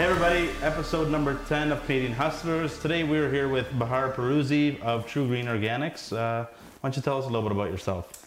[0.00, 2.78] Hey everybody, episode number 10 of Canadian Hustlers.
[2.78, 6.10] Today we're here with Bahare Pirouzi of Tru-Green Organics.
[6.10, 8.26] Uh, why don't you tell us a little bit about yourself?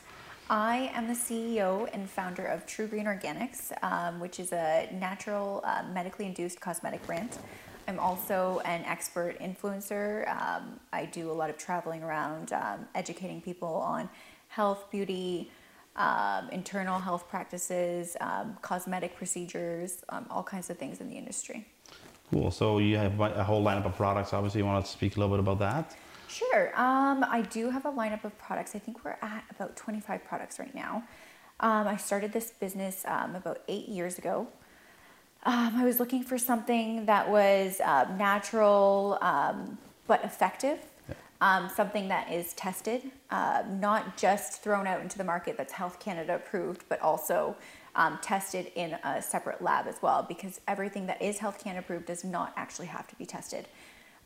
[0.51, 5.81] I am the CEO and founder of Tru-Green Organics, um, which is a natural, uh,
[5.91, 7.39] medically induced cosmetic brand.
[7.87, 10.29] I'm also an expert influencer.
[10.29, 14.11] Um, I do a lot of traveling around, um, educating people on
[14.49, 15.49] health, beauty,
[15.95, 21.67] um, internal health practices, um, cosmetic procedures, um, all kinds of things in the industry.
[22.31, 22.49] Cool.
[22.51, 24.33] So you have a whole lineup of products.
[24.33, 25.95] Obviously, you want to speak a little bit about that?
[26.27, 26.69] Sure.
[26.79, 28.75] Um, I do have a lineup of products.
[28.75, 31.03] I think we're at about 25 products right now.
[31.59, 34.47] Um, I started this business um, about eight years ago.
[35.45, 40.79] Um, I was looking for something that was uh, natural um, but effective,
[41.41, 45.99] um, something that is tested, uh, not just thrown out into the market that's Health
[45.99, 47.55] Canada approved, but also
[47.95, 52.05] um, tested in a separate lab as well, because everything that is Health Canada approved
[52.05, 53.67] does not actually have to be tested.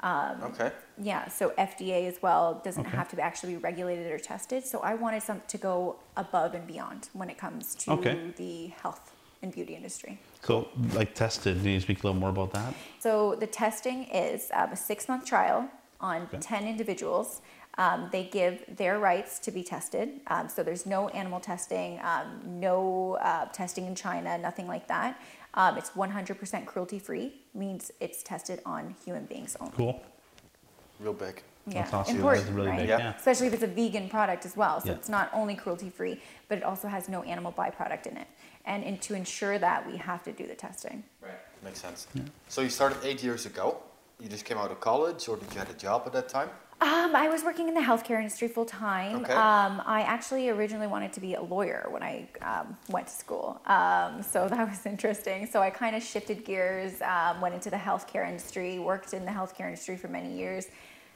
[0.02, 0.72] Um, okay.
[1.02, 2.95] Yeah, so FDA as well doesn't okay.
[2.95, 4.64] have to actually be regulated or tested.
[4.66, 8.31] So I wanted some to go above and beyond when it comes to okay.
[8.38, 9.11] the health
[9.42, 10.19] and beauty industry.
[10.44, 12.73] So, like tested, can you speak a little more about that?
[12.99, 16.37] So the testing is um, a six-month trial on okay.
[16.39, 17.41] 10 individuals.
[17.77, 20.09] Um, they give their rights to be tested.
[20.27, 25.21] Um, so there's no animal testing, um, no uh, testing in China, nothing like that.
[25.53, 29.73] Um, it's 100% cruelty free, means it's tested on human beings only.
[29.75, 30.03] Cool.
[30.99, 31.43] Real big.
[31.67, 32.15] Yeah, That's awesome.
[32.15, 32.79] important, really right?
[32.79, 32.97] Big, yeah.
[32.97, 33.15] yeah.
[33.15, 34.79] Especially if it's a vegan product as well.
[34.79, 34.95] So yeah.
[34.95, 38.27] it's not only cruelty free, but it also has no animal byproduct in it.
[38.65, 41.03] And, and to ensure that, we have to do the testing.
[41.21, 41.31] Right.
[41.63, 42.07] Makes sense.
[42.13, 42.23] Yeah.
[42.47, 43.77] So you started eight years ago.
[44.19, 46.49] You just came out of college, or did you have a job at that time?
[46.79, 49.17] Um, I was working in the healthcare industry full time.
[49.17, 49.33] Okay.
[49.33, 53.61] Um, I actually originally wanted to be a lawyer when I um, went to school.
[53.65, 55.47] Um, so that was interesting.
[55.47, 59.31] So I kind of shifted gears, um, went into the healthcare industry, worked in the
[59.31, 60.67] healthcare industry for many years.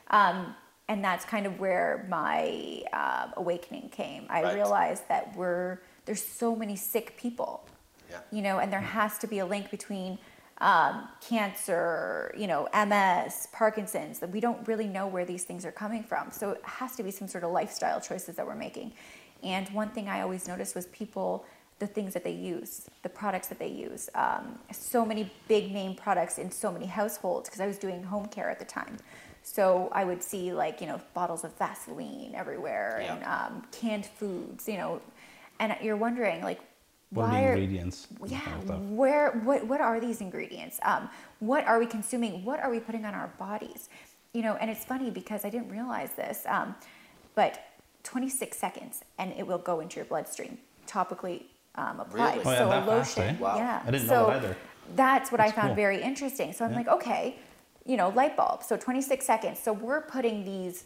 [0.09, 0.55] Um,
[0.87, 4.25] and that's kind of where my uh, awakening came.
[4.29, 4.55] I right.
[4.55, 7.67] realized that we're, there's so many sick people,
[8.09, 8.17] yeah.
[8.31, 10.19] you know, and there has to be a link between
[10.61, 15.71] um, cancer, you know, MS, Parkinson's, that we don't really know where these things are
[15.71, 16.29] coming from.
[16.31, 18.93] So it has to be some sort of lifestyle choices that we're making.
[19.43, 21.45] And one thing I always noticed was people,
[21.79, 24.07] the things that they use, the products that they use.
[24.13, 28.27] Um, so many big name products in so many households because I was doing home
[28.27, 28.97] care at the time.
[29.41, 33.15] So I would see like, you know, bottles of Vaseline everywhere yeah.
[33.15, 35.01] and um, canned foods, you know,
[35.59, 36.59] and you're wondering like,
[37.11, 38.07] what why are the ingredients?
[38.27, 40.79] yeah, where what what are these ingredients?
[40.83, 42.45] Um, what are we consuming?
[42.45, 43.89] What are we putting on our bodies?
[44.33, 46.73] You know, and it's funny because I didn't realize this, um,
[47.35, 47.59] but
[48.03, 50.57] 26 seconds and it will go into your bloodstream
[50.87, 51.43] topically
[51.75, 52.35] um, applied.
[52.37, 52.45] Really?
[52.45, 53.39] Oh, yeah, so that a fast, lotion, eh?
[53.39, 53.55] Wow.
[53.57, 53.81] yeah.
[53.85, 54.57] I didn't so know that either.
[54.95, 55.75] That's what That's I found cool.
[55.75, 56.53] very interesting.
[56.53, 56.77] So I'm Yeah.
[56.77, 57.37] like, okay,
[57.85, 58.63] you know, light bulb.
[58.63, 59.59] So 26 seconds.
[59.59, 60.85] So we're putting these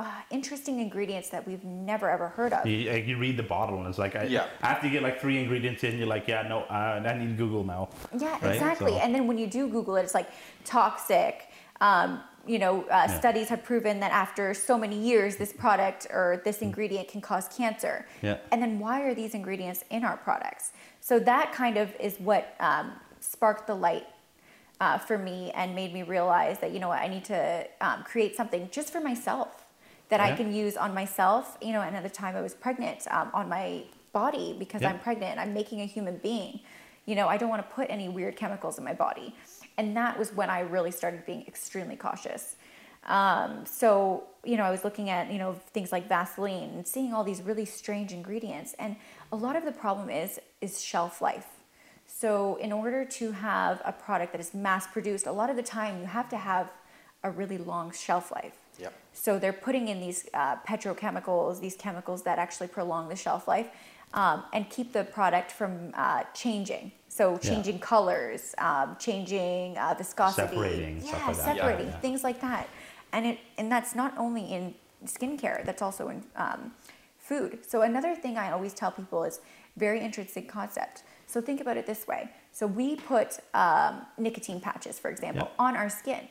[0.00, 2.66] uh, interesting ingredients that we've never ever heard of.
[2.66, 4.46] You, you read the bottle and it's like, I, Yeah.
[4.62, 7.64] after you get like three ingredients in, you're like, yeah, no, uh, I need Google
[7.64, 7.90] now.
[8.16, 8.54] Yeah, Right?
[8.54, 8.92] exactly.
[8.92, 10.30] So- And then when you do Google it, it's like
[10.64, 11.48] toxic.
[11.82, 13.18] Um, you know, uh, Yeah.
[13.18, 17.46] studies have proven that after so many years, this product or this ingredient can cause
[17.48, 18.06] cancer.
[18.22, 18.38] Yeah.
[18.50, 20.72] And then why are these ingredients in our products?
[21.00, 24.06] So that kind of is what um, sparked the light
[24.80, 28.02] uh, for me and made me realize that you know what I need to um,
[28.02, 29.59] create something just for myself
[30.10, 31.56] that I can use on myself.
[31.62, 34.90] You know, and at the time I was pregnant um, on my body because Yeah.
[34.90, 35.38] I'm pregnant.
[35.38, 36.60] I'm making a human being.
[37.06, 39.34] You know, I don't want to put any weird chemicals in my body,
[39.78, 42.56] and that was when I really started being extremely cautious.
[43.06, 47.12] Um, so you know, I was looking at you know things like Vaseline and seeing
[47.14, 48.96] all these really strange ingredients, and
[49.32, 51.46] a lot of the problem is is shelf life.
[52.06, 55.62] So, in order to have a product that is mass produced, a lot of the
[55.62, 56.70] time you have to have
[57.22, 58.56] a really long shelf life.
[58.80, 58.92] Yep.
[59.12, 63.68] So, they're putting in these uh, petrochemicals, these chemicals that actually prolong the shelf life
[64.14, 66.92] um, and keep the product from uh, changing.
[67.08, 67.38] So, Yeah.
[67.50, 71.56] changing colors, um, changing uh, viscosity, Separating, yeah, stuff like that.
[71.56, 72.00] Yeah, separating, yeah.
[72.00, 72.68] things like that.
[73.12, 74.74] And it and that's not only in
[75.04, 76.72] skincare, that's also in um,
[77.18, 77.58] food.
[77.66, 79.40] So another thing I always tell people is
[79.76, 81.02] very interesting concept.
[81.26, 82.30] So think about it this way.
[82.52, 85.64] So we put um, nicotine patches, for example, Yeah.
[85.66, 86.28] on our skin,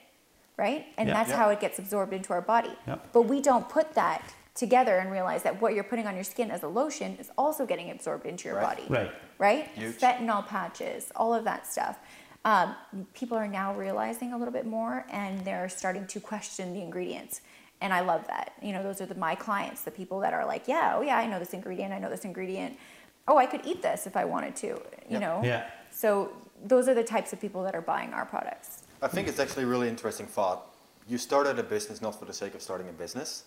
[0.59, 0.85] right?
[0.97, 1.15] And Yeah.
[1.15, 1.37] that's Yeah.
[1.37, 2.75] how it gets absorbed into our body.
[2.85, 2.97] Yeah.
[3.13, 4.21] But we don't put that
[4.53, 7.65] together and realize that what you're putting on your skin as a lotion is also
[7.65, 8.77] getting absorbed into your Right.
[8.77, 9.11] body Right.
[9.37, 9.67] right?
[9.69, 9.95] Huge.
[9.97, 11.97] Fentanyl patches, all of that stuff.
[12.43, 12.75] Um,
[13.13, 17.39] people are now realizing a little bit more and they're starting to question the ingredients.
[17.81, 18.51] And I love that.
[18.61, 21.17] You know, those are the, my clients, the people that are like, yeah, oh yeah,
[21.17, 22.77] I know this ingredient, I know this ingredient.
[23.29, 25.21] Oh, I could eat this if I wanted to, you Yep.
[25.21, 25.41] know?
[25.43, 25.67] Yeah.
[25.91, 28.78] So those are the types of people that are buying our products.
[29.01, 30.65] I think it's actually a really interesting thought.
[31.07, 33.43] You started a business not for the sake of starting a business.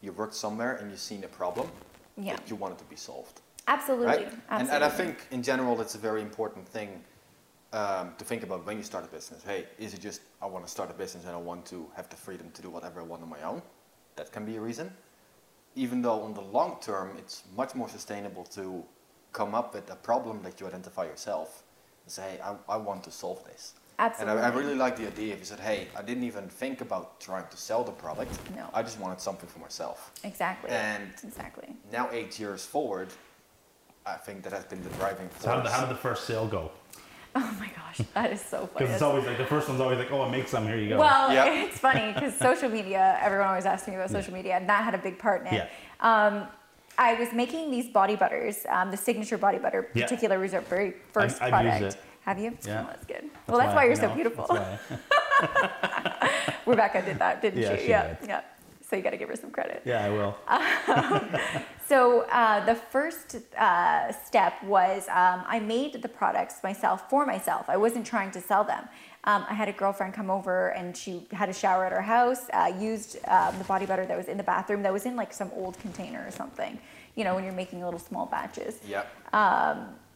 [0.00, 1.68] You worked somewhere and you've seen a problem
[2.16, 2.36] Yeah.
[2.36, 3.40] that you wanted to be solved.
[3.68, 4.06] Absolutely.
[4.06, 4.32] Right?
[4.48, 7.02] And, and I think in general it's a very important thing
[7.72, 9.42] um, to think about when you start a business.
[9.42, 12.08] Hey, is it just I want to start a business and I want to have
[12.08, 13.60] the freedom to do whatever I want on my own?
[14.16, 14.90] That can be a reason.
[15.74, 18.82] Even though on the long term it's much more sustainable to
[19.32, 21.64] come up with a problem that you identify yourself
[22.04, 23.74] and say, hey, I, I want to solve this.
[23.98, 24.38] Absolutely.
[24.42, 26.80] And I, I really like the idea if you said, hey, I didn't even think
[26.80, 28.38] about trying to sell the product.
[28.54, 28.68] No.
[28.74, 30.12] I just wanted something for myself.
[30.22, 30.70] Exactly.
[30.70, 31.68] And exactly.
[31.90, 33.08] now, eight years forward,
[34.04, 35.42] I think that has been the driving force.
[35.44, 36.70] So how did, how did the first sale go?
[37.38, 38.70] Oh my gosh, that is so funny.
[38.78, 40.66] Because it's always like the first one's always like, oh, I make some.
[40.66, 40.96] Here you go.
[40.98, 41.52] Well, Yeah.
[41.66, 44.94] it's funny because social media, everyone always asks me about social media, and that had
[44.94, 45.52] a big part in it.
[45.52, 45.68] Yeah.
[46.00, 46.48] Um,
[46.96, 50.04] I was making these body butters, um, the signature body butter, Yeah.
[50.04, 51.80] particular was our very 1st I've product.
[51.82, 52.02] used it.
[52.22, 52.56] Have you?
[52.66, 52.84] Yeah.
[52.84, 53.28] Oh, that's good.
[53.46, 54.14] Well, that's why, I you're so know.
[54.14, 54.46] beautiful.
[54.48, 56.50] That's why.
[56.66, 57.82] Rebecca did that, didn't Yeah, she?
[57.84, 58.28] she yeah, did.
[58.28, 58.40] yeah.
[58.88, 59.82] So you got to give her some credit.
[59.84, 60.36] Yeah, I will.
[61.88, 67.66] So uh, the first uh, step was um, I made the products myself for myself.
[67.68, 68.88] I wasn't trying to sell them.
[69.22, 72.48] Um, I had a girlfriend come over and she had a shower at her house.
[72.52, 75.32] Uh, used um, the body butter that was in the bathroom that was in like
[75.32, 76.76] some old container or something.
[77.14, 78.80] You know when you're making little small batches.
[78.88, 79.04] Yeah.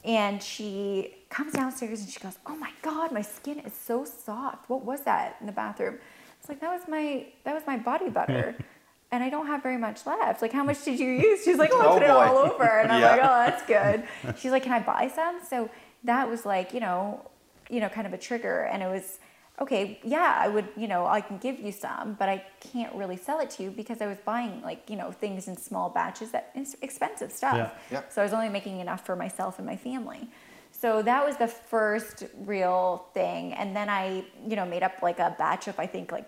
[0.05, 4.69] And she comes downstairs and she goes, "Oh my God, my skin is so soft.
[4.71, 5.99] What was that in the bathroom?"
[6.39, 8.55] It's like that was my that was my body butter,
[9.13, 10.41] and I don't have very much left.
[10.41, 11.45] Like, how much did you use?
[11.45, 13.11] She's like, "Oh, I Oh, put it all over," and I'm Yeah.
[13.11, 15.69] like, "Oh, that's good." She's like, "Can I buy some?" So
[16.05, 17.29] that was like, you know,
[17.69, 19.19] you know, kind of a trigger, and it was.
[19.61, 23.19] Okay, yeah, I would, you know, I can give you some, but I can't really
[23.19, 26.31] sell it to you because I was buying like, you know, things in small batches
[26.31, 27.57] that is expensive stuff.
[27.57, 27.71] Yeah.
[27.99, 28.03] Yeah.
[28.09, 30.31] So I was only making enough for myself and my family.
[30.73, 33.53] So that was the first real thing.
[33.53, 36.27] And then I, you know, made up like a batch of, I think like,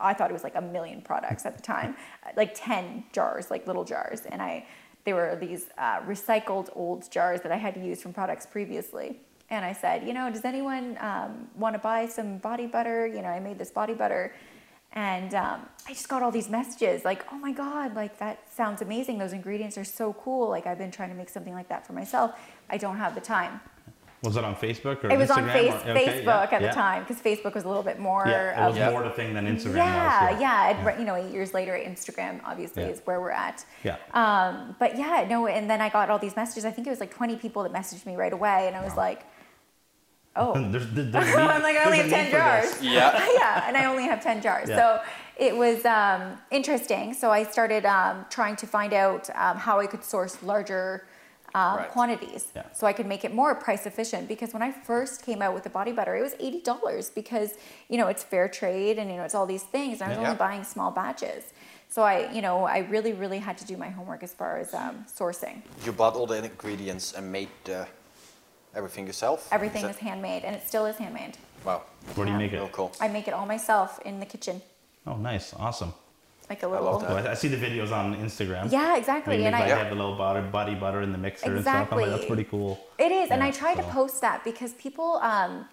[0.00, 1.96] I thought it was like a million products at the time,
[2.36, 4.22] like 10 jars, like little jars.
[4.22, 4.66] And I,
[5.04, 9.20] they were these uh, recycled old jars that I had to use from products previously.
[9.52, 13.06] And I said, you know, does anyone um, want to buy some body butter?
[13.06, 14.34] You know, I made this body butter.
[14.94, 18.80] And um, I just got all these messages like, oh my God, like that sounds
[18.80, 19.18] amazing.
[19.18, 20.48] Those ingredients are so cool.
[20.48, 22.32] Like I've been trying to make something like that for myself.
[22.70, 23.60] I don't have the time.
[24.22, 26.68] Was it on Facebook or It was on face, or- okay, Facebook yeah, at yeah.
[26.68, 28.24] the time because Facebook was a little bit more.
[28.26, 28.90] Yeah, it was of- Yeah.
[28.90, 30.40] more the thing than Instagram yeah, was.
[30.40, 32.90] yeah, I'd you know, eight years later, Instagram obviously Yeah.
[32.90, 33.64] is where we're at.
[33.82, 33.96] Yeah.
[34.14, 36.64] Um, but yeah, no, and then I got all these messages.
[36.64, 38.96] I think it was like 20 people that messaged me right away, and I was
[38.96, 39.26] like,
[40.36, 40.52] oh.
[40.72, 42.82] There's, there's, there's I'm like, I only have 10 jars.
[42.82, 43.26] Yeah.
[43.38, 44.68] yeah, and I only have 10 jars.
[44.68, 44.76] Yeah.
[44.76, 45.02] So
[45.36, 47.14] it was um, interesting.
[47.14, 51.06] So I started um, trying to find out um, how I could source larger
[51.54, 51.88] um, Right.
[51.90, 52.62] quantities Yeah.
[52.72, 54.26] so I could make it more price efficient.
[54.26, 57.50] Because when I first came out with the body butter, it was $80 because,
[57.90, 60.00] you know, it's fair trade and, you know, it's all these things.
[60.00, 60.24] And I was Yeah.
[60.28, 61.44] only buying small batches.
[61.90, 64.72] So I, you know, I really, really had to do my homework as far as
[64.72, 65.60] um, sourcing.
[65.84, 67.84] You bought all the ingredients and made uh,
[68.74, 69.48] everything yourself?
[69.52, 71.36] Everything Is is handmade, and it still is handmade.
[71.64, 71.82] Wow.
[72.14, 72.44] Where do you Yeah.
[72.44, 72.72] make Real it?
[72.72, 72.92] cool.
[73.00, 74.62] I make it all myself in the kitchen,
[75.06, 75.54] Oh, nice.
[75.54, 75.94] Awesome.
[76.50, 76.98] like a love little.
[77.00, 77.10] that.
[77.10, 78.70] Well, I I see the videos on Instagram.
[78.70, 79.36] Yeah, exactly.
[79.38, 81.62] you And make, I, like, have the little butter, body butter in the mixer and
[81.62, 81.74] stuff.
[81.74, 82.10] I'm like, Exactly.
[82.10, 82.78] that's pretty cool.
[82.98, 85.66] It is, and I try to post that because people, um,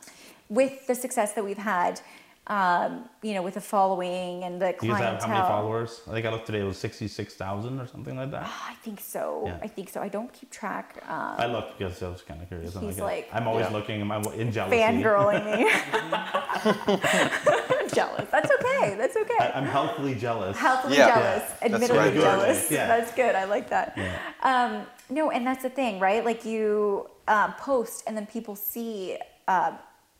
[0.49, 2.01] with the success that we've had,
[2.49, 5.11] um, you know, with the following and the Do you guys clientele.
[5.11, 6.01] have how many followers?
[6.07, 8.49] I think I looked today, it was 66,000 or something like that.
[8.67, 9.43] I think so.
[9.45, 9.59] Yeah.
[9.61, 10.01] I think so.
[10.01, 11.03] I don't keep track.
[11.07, 12.75] Um, I looked because I was kind of curious.
[12.75, 13.73] I'm He's like, like- I'm always Yeah.
[13.73, 14.01] looking.
[14.01, 14.77] Am I in jealousy?
[14.77, 15.69] fangirling me.
[17.93, 18.27] jealous.
[18.31, 18.95] That's okay.
[18.97, 19.35] That's okay.
[19.39, 20.57] I, I'm healthily jealous.
[20.57, 21.07] Healthily Yeah.
[21.15, 21.49] jealous, Yeah.
[21.49, 22.21] That's admittedly very good.
[22.21, 22.71] jealous.
[22.71, 22.87] Yeah.
[22.87, 23.35] That's good.
[23.35, 23.97] I like that.
[24.41, 26.23] Um, no, and that's the thing, right?
[26.25, 29.73] Like you um, post, and then people see, uh,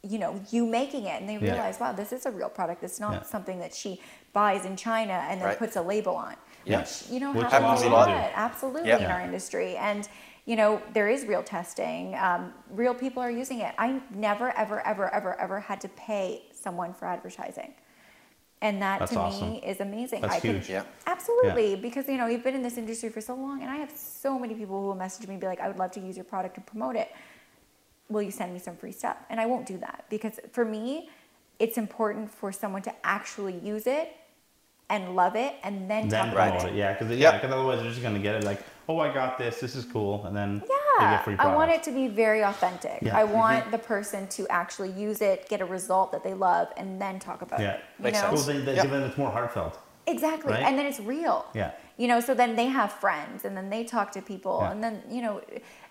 [0.04, 1.54] you know, you making it, and they Yeah.
[1.54, 2.84] realize, wow, this is a real product.
[2.84, 3.22] It's not Yeah.
[3.24, 4.02] something that she
[4.34, 5.58] buys in China and then Right.
[5.58, 6.36] puts a label on.
[6.64, 6.80] Yeah.
[6.80, 8.98] Which, you know, Which happens a lot lot, absolutely Yeah.
[9.00, 10.08] in our industry, and.
[10.46, 12.16] You know, there is real testing.
[12.16, 13.76] Um, real people are using it.
[13.78, 17.76] I never, ever, ever, ever, ever had to pay someone for advertising.
[18.60, 19.52] And that That's to awesome.
[19.52, 20.22] me is amazing.
[20.22, 20.70] That's I could- huge.
[20.72, 20.84] Yeah.
[21.06, 23.92] Absolutely, because you know you've been in this industry for so long, and I have
[23.92, 26.18] so many people who will message me and be like, "I would love to use
[26.18, 27.12] your product and promote it.
[28.10, 31.10] Will you send me some free stuff?" And I won't do that because for me,
[31.60, 34.16] it's important for someone to actually use it
[34.92, 36.74] and love it, and then, Then talk promote about it.
[36.74, 36.78] it.
[36.78, 37.34] Yeah, because Yeah.
[37.34, 39.60] yeah, 'cause otherwise they're just gonna get it like, oh, I got this.
[39.60, 40.66] This is cool, and then they
[41.00, 43.00] Yeah, get free I want it to be very authentic.
[43.04, 43.16] Yeah.
[43.16, 43.34] I mm-hmm.
[43.34, 47.20] want the person to actually use it, get a result that they love, and then
[47.20, 47.74] talk about Yeah.
[47.74, 47.80] it.
[48.00, 48.32] You Makes know?
[48.34, 48.86] Well, then, then Yeah.
[48.88, 49.78] then it's more heartfelt.
[50.08, 50.54] Exactly.
[50.54, 50.64] Right?
[50.64, 51.46] And then it's real.
[51.54, 51.72] Yeah.
[51.98, 54.72] You know, so then they have friends and then they talk to people Yeah.
[54.72, 55.42] and then, you know,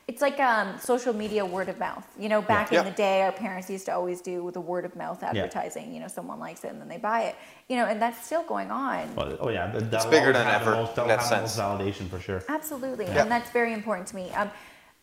[0.09, 2.07] it's like um, social media word of mouth.
[2.19, 2.81] You know, back Yeah.
[2.81, 5.93] in the day, our parents used to always do the word of mouth advertising.
[5.93, 7.37] You know, someone likes it and then they buy it.
[7.69, 9.15] You know, and that's still going on.
[9.15, 11.59] Well, oh yeah, that- that'll bigger than ever most- in that'll that have most sense.
[11.59, 12.43] validation for sure.
[12.49, 13.21] Absolutely, Yeah.
[13.23, 14.31] and that's very important to me.
[14.33, 14.51] Um,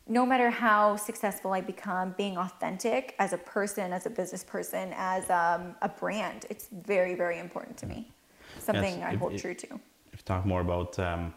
[0.08, 4.92] no matter how successful I become, being authentic as a person, as a business person,
[4.98, 8.12] as um, a brand, it's very, very important to me.
[8.60, 9.68] Something I if- hold if- true to.
[10.14, 11.34] if you talk more about um,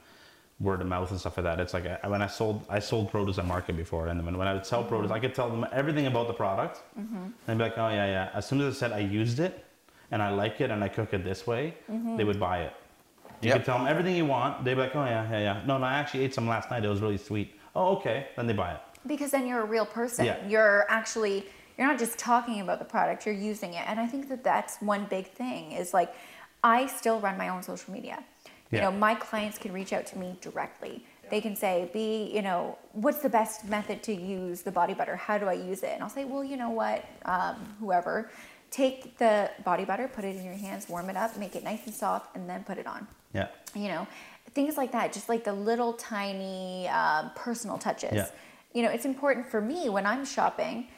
[0.60, 3.10] word of mouth and stuff like that, it's like I, when I sold I sold
[3.10, 5.66] produce at market before, and when, when I would sell produce, I could tell them
[5.72, 7.26] everything about the product, Mm-hmm.
[7.46, 8.30] and be like, oh yeah, yeah.
[8.34, 9.64] As soon as I said I used it,
[10.10, 12.16] and I like it, and I cook it this way, Mm-hmm.
[12.16, 12.72] they would buy it.
[13.40, 13.56] You Yep.
[13.58, 14.64] could tell them everything you want.
[14.64, 15.62] They'd be like, oh yeah, yeah, yeah.
[15.64, 16.84] No, no, I actually ate some last night.
[16.84, 17.54] It was really sweet.
[17.76, 18.26] Oh, okay.
[18.36, 18.80] Then they buy it.
[19.06, 20.24] Because then you're a real person.
[20.24, 20.44] Yeah.
[20.48, 21.46] You're actually
[21.76, 23.84] you're not just talking about the product, you're using it.
[23.86, 26.12] And I think that that's one big thing is like
[26.64, 28.24] I still run my own social media.
[28.70, 31.04] You know, my clients can reach out to me directly.
[31.30, 35.16] They can say, "Bee, you know, what's the best method to use the body butter?
[35.16, 37.04] How do I use it?" And I'll say, "Well, you know what?
[37.26, 38.30] Um, whoever,
[38.70, 41.84] take the body butter, put it in your hands, warm it up, make it nice
[41.86, 43.48] and soft, and then put it on." Yeah.
[43.74, 44.06] you know
[44.54, 48.26] things like that just like the little tiny um, personal touches Yeah.
[48.72, 50.88] you know it's important for me when i'm shopping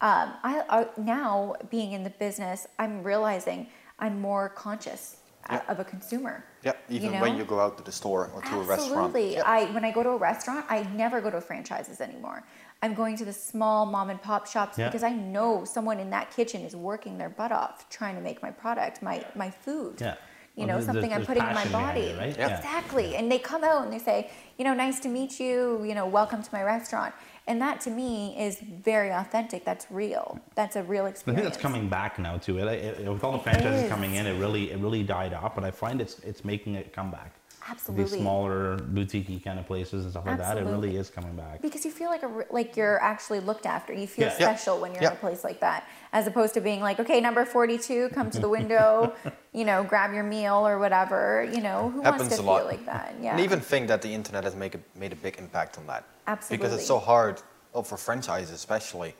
[0.00, 3.66] um, I, I now being in the business i'm realizing
[3.98, 5.18] i'm more conscious
[5.50, 5.60] Yeah.
[5.68, 6.76] of a consumer Yep.
[6.88, 8.80] Even you when you go out to the store or to a restaurant.
[8.80, 9.32] Absolutely.
[9.34, 9.44] Yep.
[9.46, 12.42] I when I go to a restaurant, I never go to franchises anymore.
[12.82, 14.88] I'm going to the small mom and pop shops Yeah.
[14.88, 18.42] because I know someone in that kitchen is working their butt off trying to make
[18.42, 20.00] my product, my my food.
[20.00, 20.14] Yeah.
[20.56, 22.02] You Well, know, something I'm putting in my body.
[22.02, 22.36] it, right?
[22.38, 22.56] Yeah.
[22.56, 23.16] Exactly.
[23.16, 26.06] And they come out and they say, you know, nice to meet you, you know,
[26.06, 27.12] welcome to my restaurant.
[27.46, 29.64] And that to me is very authentic.
[29.64, 30.40] That's real.
[30.54, 31.40] That's a real experience.
[31.40, 32.58] I think that's coming back now too.
[32.58, 33.88] It, it, with all the franchises is.
[33.90, 35.54] coming in, it really it really died off.
[35.54, 37.34] But I find it's it's making it come back.
[37.66, 38.04] Absolutely.
[38.04, 41.62] These smaller boutique kind of places and stuff like that, it really is coming back.
[41.62, 43.92] Because you feel like a like you're actually looked after.
[43.92, 44.36] You feel Yeah.
[44.38, 44.54] Yeah.
[44.54, 45.10] special when you're Yeah.
[45.12, 48.38] in a place like that, as opposed to being like, okay, number forty-two, come to
[48.38, 49.14] the window,
[49.52, 51.48] you know, grab your meal or whatever.
[51.54, 52.58] You know, who Happens wants to a lot.
[52.60, 53.14] feel like that?
[53.20, 53.30] Yeah.
[53.32, 56.04] And even think that the internet has make a, made a big impact on that.
[56.26, 56.56] Absolutely.
[56.58, 57.40] Because it's so hard,
[57.74, 59.14] oh, for franchises especially,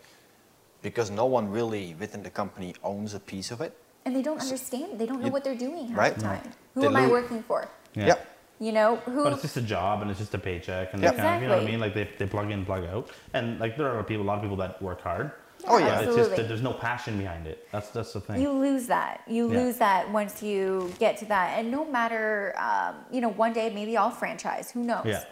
[0.83, 3.73] because no one really within the company owns a piece of it.
[4.05, 4.99] and they don't understand.
[5.01, 6.15] They don't know what they're doing half right?
[6.15, 6.53] the time.
[6.75, 7.67] Who They am I working for?
[7.95, 8.07] Yeah.
[8.09, 8.19] Yep.
[8.61, 9.25] You know, who?
[9.25, 11.11] But it's just a job and it's just a paycheck and Yeah.
[11.11, 11.81] they kind of, you know what I mean?
[11.81, 13.11] Like they, they plug in, plug out.
[13.33, 15.33] And like there are people, a lot of people that work hard.
[15.67, 15.87] Oh, yeah.
[15.87, 16.37] But it's just absolutely.
[16.37, 17.67] that there's no passion behind it.
[17.73, 18.41] That's that's the thing.
[18.41, 19.23] you lose that.
[19.27, 19.59] You Yeah.
[19.61, 21.59] lose that once you get to that.
[21.59, 24.71] And no matter, um, you know, one day maybe I'll franchise.
[24.71, 25.05] Who knows?
[25.07, 25.25] Yeah.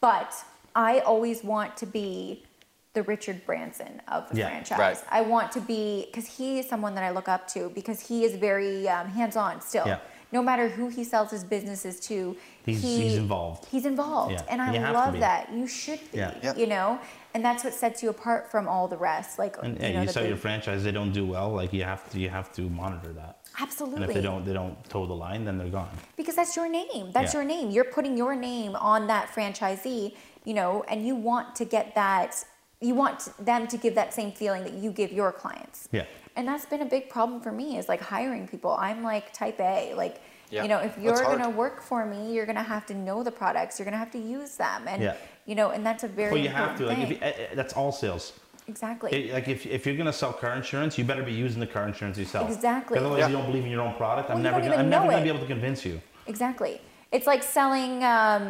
[0.00, 0.32] But
[0.76, 2.44] I always want to be
[2.92, 4.78] the Richard Branson of the Yeah, franchise.
[4.78, 4.98] right.
[5.10, 8.24] I want to be because he is someone that I look up to because he
[8.24, 9.86] is very um, hands-on still.
[9.86, 9.98] Yeah.
[10.32, 13.66] No matter who he sells his businesses to, He's- he- he's involved.
[13.66, 15.52] He's involved, Yeah, and I you love that.
[15.52, 16.18] You should be.
[16.18, 16.34] Yeah.
[16.42, 16.54] Yeah.
[16.56, 17.00] You know,
[17.34, 19.38] and that's what sets you apart from all the rest.
[19.38, 21.50] Like and you yeah, know, you the sell your franchise, they don't do well.
[21.50, 23.38] Like you have to you have to monitor that.
[23.60, 24.02] absolutely.
[24.02, 25.90] And if they don't they don't toe the line, then they're gone.
[26.16, 27.40] because that's your name that's Yeah.
[27.40, 31.64] your name you're putting your name on that franchisee you know and you want to
[31.64, 32.44] get that
[32.80, 36.04] you want them to give that same feeling that you give your clients Yeah.
[36.36, 39.58] And that's been a big problem for me is like hiring people i'm like type
[39.60, 40.20] a like
[40.50, 42.94] Yeah, you know if you're going to work for me you're going to have to
[42.94, 45.16] know the products you're going to have to use them and Yeah.
[45.46, 46.86] you know and that's a very Well, you have to.
[46.86, 48.24] Like if you, eh, that's all sales.
[48.68, 51.66] exactly It- like if, if you're gonna sell car insurance, you better be using the
[51.76, 52.50] car insurance yourself.
[52.50, 52.98] Exactly.
[52.98, 53.28] Otherwise, Yeah.
[53.28, 54.28] you don't believe in your own product.
[54.28, 55.28] Well, I'm never gonna, I'm never gonna it.
[55.28, 56.00] be able to convince you.
[56.26, 56.80] Exactly.
[57.12, 58.44] It's like selling, um,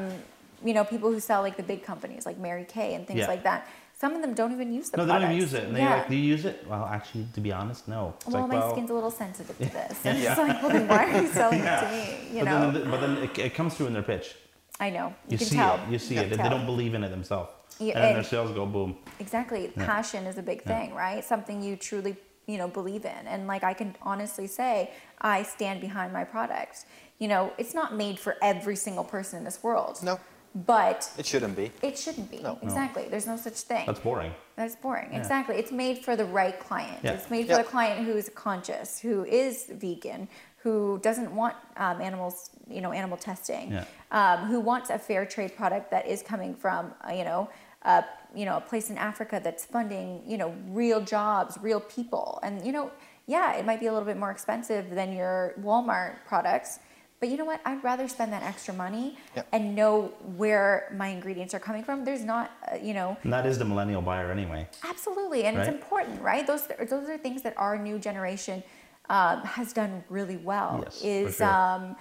[0.68, 3.28] you know, people who sell like the big companies like Mary Kay and things Yeah.
[3.34, 3.66] like that.
[4.00, 5.28] Some of them don't even use the No, they products.
[5.28, 5.64] don't even use it.
[5.64, 5.88] And yeah.
[5.88, 6.66] they're like, do you use it?
[6.66, 8.14] Well, actually, to be honest, no.
[8.16, 10.00] It's well, like, my well, skin's a little sensitive to this.
[10.02, 10.10] Yeah.
[10.10, 11.84] And it's like, well, then why are you selling yeah.
[11.84, 12.38] it to me?
[12.38, 14.36] You but know, then, but then it, it comes through in their pitch.
[14.80, 15.08] I know.
[15.28, 15.74] You, You, can see tell.
[15.74, 15.80] it.
[15.90, 16.30] You see can it.
[16.30, 16.44] They, tell.
[16.48, 17.50] they don't believe in it themselves.
[17.78, 18.96] Yeah, and then their sales go boom.
[19.18, 19.68] Exactly.
[19.76, 21.22] Passion is a big thing, right?
[21.22, 22.16] Something you truly,
[22.46, 23.26] you know, believe in.
[23.26, 26.86] And like I can honestly say, I stand behind my product.
[27.18, 29.98] You know, it's not made for every single person in this world.
[30.02, 30.18] No,
[30.54, 31.70] But it shouldn't be.
[31.80, 32.38] it shouldn't be.
[32.38, 32.54] No.
[32.54, 32.58] No.
[32.62, 33.06] Exactly.
[33.08, 33.84] There's no such thing.
[33.86, 34.32] That's boring.
[34.56, 35.08] That's boring.
[35.12, 35.18] Yeah.
[35.18, 35.56] Exactly.
[35.56, 36.98] It's made for the right client.
[37.04, 37.12] Yeah.
[37.12, 37.58] It's made for Yeah.
[37.58, 42.90] the client who is conscious, who is vegan, who doesn't want um, animals, you know,
[42.92, 43.84] animal testing, Yeah.
[44.10, 47.48] um, who wants a fair trade product that is coming from, uh, you know,
[47.82, 48.04] a,
[48.34, 52.66] you know, a place in Africa that's funding, you know, real jobs, real people, and
[52.66, 52.90] you know,
[53.26, 56.80] yeah, it might be a little bit more expensive than your Walmart products.
[57.20, 57.60] But you know what?
[57.66, 59.42] I'd rather spend that extra money Yeah.
[59.52, 62.02] and know where my ingredients are coming from.
[62.04, 64.66] There's not, uh, you know, And that is the millennial buyer anyway.
[64.82, 66.46] Absolutely, and it's important, right?
[66.46, 68.62] Those those are things that our new generation
[69.10, 70.80] um, has done really well.
[70.84, 71.46] Yes, is sure.
[71.46, 71.96] um,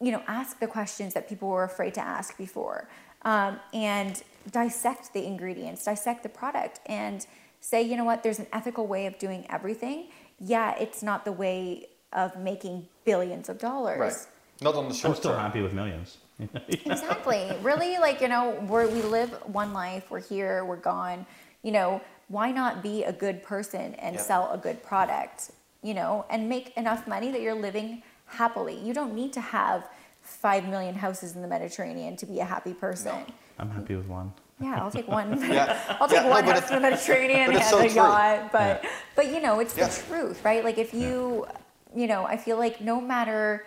[0.00, 2.88] you know, ask the questions that people were afraid to ask before,
[3.22, 7.26] um, and dissect the ingredients, dissect the product, and
[7.60, 10.08] say, you know what, there's an ethical way of doing everything.
[10.38, 13.98] Yeah, it's not the way of making billions of dollars.
[13.98, 14.26] Right.
[14.60, 15.40] Not on the short I'm still term.
[15.40, 16.18] happy with millions.
[16.68, 21.24] exactly really like you know we're, we live one life we're here we're gone
[21.62, 24.20] you know why not be a good person and Yeah.
[24.20, 28.92] sell a good product you know and make enough money that you're living happily you
[28.92, 29.88] don't need to have
[30.22, 33.14] 5 million houses in the mediterranean to be a happy person
[33.60, 34.32] I'm happy with one.
[34.60, 35.78] yeah i'll take one Yeah.
[36.00, 37.94] I'll take Yeah, one but house in the Mediterranean but and so a true.
[37.94, 38.84] yacht, but
[39.14, 39.86] but you know, it's Yeah.
[39.86, 40.64] the truth, right?
[40.64, 41.46] Like if you,
[41.94, 43.64] you know, I feel like no matter,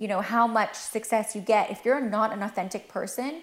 [0.00, 3.42] you know, how much success you get, if you're not an authentic person,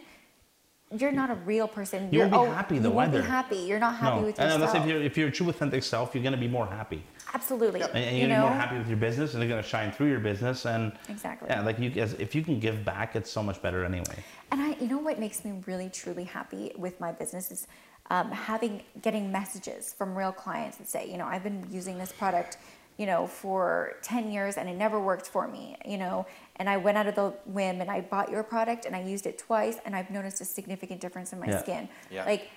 [0.97, 2.09] you're not a real person.
[2.11, 3.57] You You're, won't be happy, though, You won't be happy.
[3.57, 4.73] You're not happy no, with and yourself.
[4.73, 7.81] unless if you're if you're a true authentic self, you're gonna be more happy, Absolutely.
[7.81, 7.89] Yep.
[7.93, 9.61] and, and you you're gonna know, be more happy with your business, and you're gonna
[9.75, 11.47] shine through your business, and Exactly.
[11.49, 14.23] yeah, like you as if you can give back, it's so much better anyway.
[14.51, 17.67] And I, you know, what makes me really truly happy with my business is
[18.09, 22.13] um, having getting messages from real clients that say, you know, I've been using this
[22.13, 22.57] product,
[22.97, 26.25] you know, for ten years and it never worked for me, you know,
[26.57, 29.25] and I went out of the whim and I bought your product and I used
[29.27, 31.59] it twice and I've noticed a significant difference in my Yeah.
[31.61, 31.89] skin.
[32.11, 32.25] Yeah.
[32.25, 32.49] Like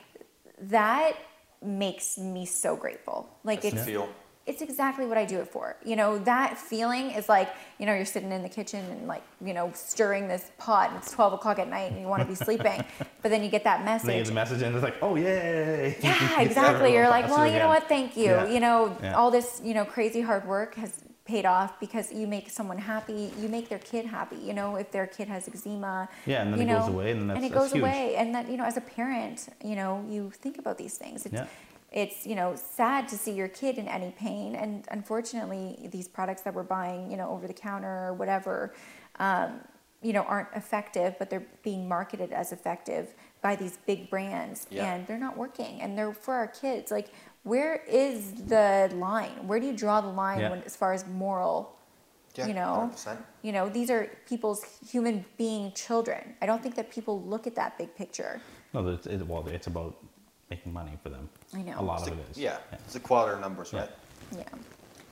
[0.62, 1.12] that
[1.62, 3.28] makes me so grateful.
[3.45, 4.09] Like That's it's feel.
[4.47, 5.76] it's exactly what I do it for.
[5.85, 9.23] You know, that feeling is like, you know, you're sitting in the kitchen and like,
[9.45, 12.28] you know, stirring this pot and it's 12 o'clock at night and you want to
[12.28, 12.83] be sleeping.
[13.23, 14.28] but then you get that And then you get message.
[14.28, 15.97] the message, and it's like, oh yay!
[16.02, 16.95] Yeah, exactly.
[16.95, 17.87] You're like, well, you know what?
[17.88, 18.25] Thank you.
[18.33, 18.49] Yeah.
[18.49, 19.14] You know, Yeah.
[19.14, 20.92] all this, you know, crazy hard work has
[21.31, 23.23] paid off because you make someone happy.
[23.41, 24.37] You make their kid happy.
[24.49, 26.09] You know, if their kid has eczema.
[26.27, 27.83] Yeah, and then you it goes away, and then that's- it that's goes huge.
[27.83, 28.17] away.
[28.21, 29.39] And that, you know, as a parent,
[29.71, 31.19] you know, you think about these things.
[31.27, 31.47] It's, Yeah.
[32.03, 36.43] it's you know sad to see your kid in any pain and unfortunately these products
[36.45, 38.55] that we're buying you know over the counter or whatever
[39.27, 39.51] um,
[40.07, 43.05] you know aren't effective but they're being marketed as effective
[43.47, 44.93] by these big brands Yeah.
[44.93, 47.09] and they're not working and they're for our kids like
[47.43, 50.50] where is the line where do you draw the line Yeah.
[50.50, 51.76] when, as far as moral
[52.35, 53.17] Yeah, you know 100%.
[53.43, 57.55] you know these are people's human being children i don't think that people look at
[57.55, 58.41] that big picture
[58.75, 59.95] No, it's, it, well, it's about
[60.50, 61.29] making money for them.
[61.55, 61.76] I know.
[61.79, 62.39] A lot It's of the- it is.
[62.39, 63.81] yeah, it's the quarter numbers, Yeah.
[63.81, 63.91] right?
[64.41, 64.59] yeah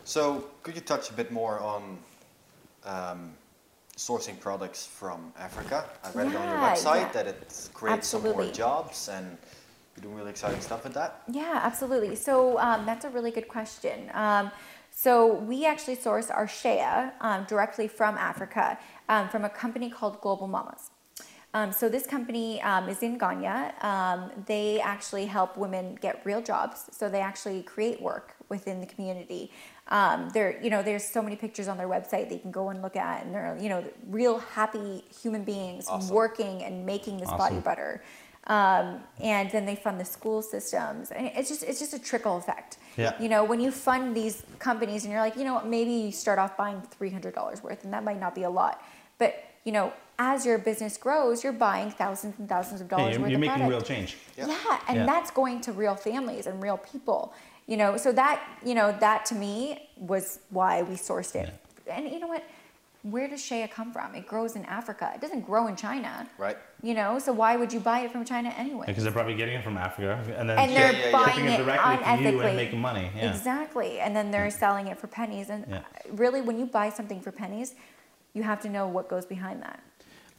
[0.05, 0.23] So,
[0.63, 1.83] could you touch a bit more on
[2.95, 3.21] um,
[3.97, 5.79] sourcing products from Africa?
[6.05, 7.13] I read it on your website yeah.
[7.17, 7.41] that it
[7.75, 9.27] creates some more jobs, and
[9.99, 11.23] you're doing really exciting stuff with that.
[11.31, 12.15] Yeah, absolutely.
[12.15, 14.11] So um, that's a really good question.
[14.15, 14.51] Um,
[14.91, 20.21] so we actually source our shea um, directly from Africa um, from a company called
[20.21, 20.91] Global Mamas.
[21.55, 23.75] Um, so this company um, is in Ghana.
[23.81, 26.91] Um, they actually help women get real jobs.
[26.93, 29.51] So they actually create work within the community.
[29.89, 32.69] Um, there, you know, there's so many pictures on their website that you can go
[32.69, 36.15] and look at, and they're, you know, real happy human beings Awesome.
[36.15, 37.61] working and making this body Awesome.
[37.61, 38.03] butter.
[38.49, 42.39] Um, and then they fund the school systems, and it's just it's just a trickle
[42.39, 42.79] effect.
[42.97, 43.13] Yeah.
[43.21, 46.13] You know, when you fund these companies, and you're like, you know, what, maybe you
[46.13, 48.83] start off buying three hundred dollars worth, and that might not be a lot,
[49.19, 49.35] but
[49.65, 53.21] you know, as your business grows, you're buying thousands and thousands of Yeah, dollars you're,
[53.21, 53.71] worth you're of making product.
[53.71, 54.17] real change.
[54.39, 54.47] Yeah.
[54.47, 55.07] Yeah, and Yeah.
[55.07, 57.35] that's going to real families and real people.
[57.67, 61.53] You know, so that you know that to me was why we sourced it.
[61.87, 62.43] And you know what?
[63.03, 64.15] Where does shea come from?
[64.15, 65.13] It grows in Africa.
[65.15, 66.29] It doesn't grow in China.
[66.37, 66.59] Right.
[66.83, 68.87] You know, so why would you buy it from China anyway?
[68.87, 71.13] Because they're probably getting it from Africa, and then and they're yeah, yeah.
[71.13, 72.45] buying shipping it it directly to you unethically.
[72.47, 73.11] and making money.
[73.15, 73.31] Yeah.
[73.31, 74.01] Exactly.
[74.01, 75.49] And then they're selling it for pennies.
[75.49, 75.83] And Yeah.
[76.11, 77.75] really, when you buy something for pennies,
[78.35, 79.81] you have to know what goes behind that.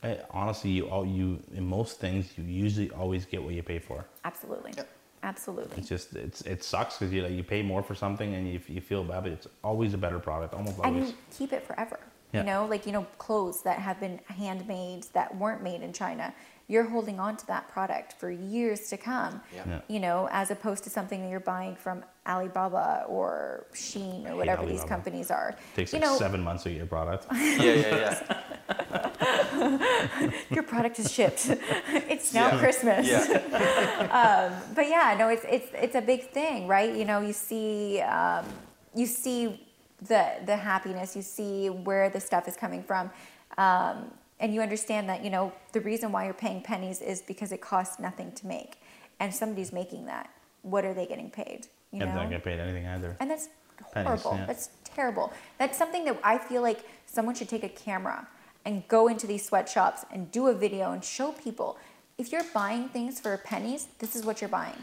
[0.03, 3.79] I, honestly, you all you in most things you usually always get what you pay
[3.79, 4.05] for.
[4.25, 4.73] Absolutely.
[4.75, 4.89] Yep.
[5.23, 5.77] Absolutely.
[5.77, 8.59] It's just it's it sucks because you like, you pay more for something and you,
[8.67, 11.09] you feel bad, but it's always a better product, almost and always.
[11.09, 11.99] you keep it forever.
[12.33, 12.41] Yeah.
[12.41, 16.33] You know, like you know, clothes that have been handmade that weren't made in China.
[16.67, 19.41] You're holding on to that product for years to come.
[19.55, 19.63] Yeah.
[19.67, 19.81] Yeah.
[19.87, 24.67] You know, as opposed to something that you're buying from Alibaba or Shein or whatever
[24.67, 25.49] these companies are.
[25.49, 27.25] It takes you like know, seven months to get your product.
[27.33, 28.21] Yeah, yeah,
[28.69, 30.39] yeah.
[30.51, 31.47] your product is shipped.
[32.13, 32.59] it's now Yeah.
[32.59, 33.07] Christmas.
[33.07, 34.61] yeah.
[34.75, 36.93] but yeah, no, it's it's it's a big thing, right?
[36.95, 38.45] You know, you see um,
[38.93, 39.59] you see
[40.01, 43.09] the the happiness, you see where the stuff is coming from,
[43.57, 47.51] um, and you understand that you know the reason why you're paying pennies is because
[47.51, 48.81] it costs nothing to make,
[49.19, 50.29] and somebody's making that.
[50.61, 51.67] What are they getting paid?
[51.91, 53.15] You and know, don't get paid anything either.
[53.19, 53.49] and that's
[53.93, 54.37] Pennies, horrible.
[54.39, 54.45] yeah.
[54.45, 55.31] That's terrible.
[55.57, 58.27] That's something that I feel like someone should take a camera
[58.65, 61.77] and go into these sweatshops and do a video and show people.
[62.17, 64.75] If you're buying things for pennies, this is what you're buying.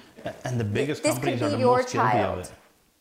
[0.44, 2.38] And the biggest this companies could are be the your most guilty child.
[2.38, 2.52] of it.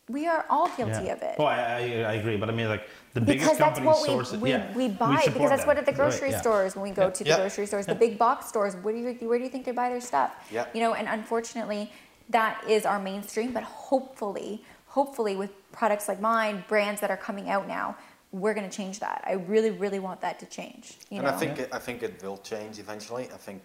[0.08, 1.12] We are all guilty Yeah.
[1.14, 1.34] of it.
[1.38, 4.02] Oh, I, I, I agree, but I mean, like the because biggest that's companies what
[4.02, 6.40] we, source we, yeah, we buy support because that's what at the Right, grocery yeah.
[6.40, 7.10] stores when we go Yeah.
[7.10, 7.36] to the Yeah.
[7.38, 9.88] grocery stores the big box stores where do you where do you think they buy
[9.88, 10.66] their stuff Yeah.
[10.74, 11.90] you know and unfortunately
[12.30, 17.48] that is our mainstream but hopefully hopefully with products like mine brands that are coming
[17.48, 17.96] out now
[18.32, 21.32] we're going to change that i really really want that to change you and know
[21.32, 23.24] I think it, I think it will change eventually.
[23.32, 23.62] I think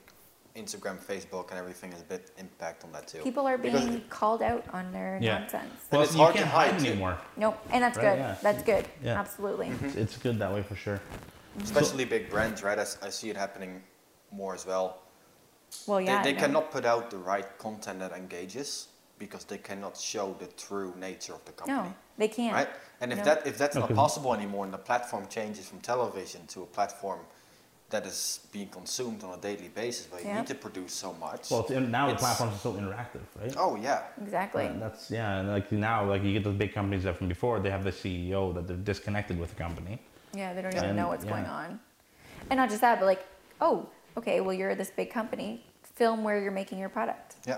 [0.56, 3.20] Instagram, Facebook, and everything has a bit impact on that too.
[3.20, 5.40] people are Because being called out on their Yeah.
[5.40, 7.18] nonsense Well, it's you hard to can't hide, hide anymore.
[7.38, 8.36] nope and that's Right, good yeah.
[8.42, 9.20] that's good Yeah.
[9.20, 9.86] absolutely mm-hmm.
[9.86, 10.98] It's, it's good that way for sure.
[10.98, 11.64] Mm-hmm.
[11.64, 12.78] especially big brands, right?
[12.80, 13.82] I see it happening
[14.32, 14.98] more as well.
[15.88, 16.40] well They- yeah they, no.
[16.40, 21.34] cannot put out the right content that engages because they cannot show the true nature
[21.34, 21.90] of the company.
[21.90, 22.70] no they can't Right?
[23.00, 23.24] And if No.
[23.26, 26.64] that if that's No, not 'cause- possible anymore and the platform changes from television to
[26.64, 27.20] a platform
[27.92, 30.38] that is being consumed on a daily basis where you Yeah.
[30.40, 31.52] need to produce so much.
[31.52, 33.54] Well, it's, now the platforms are so interactive, right?
[33.58, 34.04] oh yeah.
[34.22, 37.60] exactly that's yeah, and like now, like you get those big companies that from before,
[37.60, 40.00] they have the CEO that they're disconnected with the company.
[40.34, 40.84] Yeah, they don't Yeah.
[40.86, 41.80] even know And- what's going on.
[42.50, 43.24] And not just that, but like,
[43.60, 45.64] oh, okay, well, you're this big company.
[45.96, 47.36] Film where you're making your product.
[47.46, 47.58] Yeah.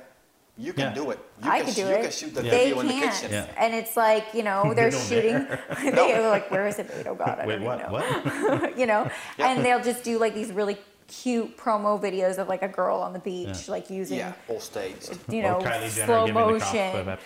[0.56, 0.94] You can Yeah.
[0.94, 1.20] do it.
[1.44, 2.02] You I can, could do you it.
[2.04, 3.13] can shoot the They video in the can't.
[3.16, 3.32] kitchen.
[3.32, 3.46] Yeah.
[3.58, 5.48] And it's like, you know, They they're don't shooting.
[5.96, 7.08] they are like, where is it made?
[7.08, 7.80] Oh, God, I Wait, don't what?
[7.80, 8.58] even know.
[8.60, 8.78] What?
[8.78, 9.50] you know, Yeah.
[9.50, 13.13] and they'll just do like these really cute promo videos of like a girl on
[13.13, 15.18] the beach, like using, Yeah, all staged.
[15.28, 17.18] you know, Kylie Jenner slow giving the cops motion.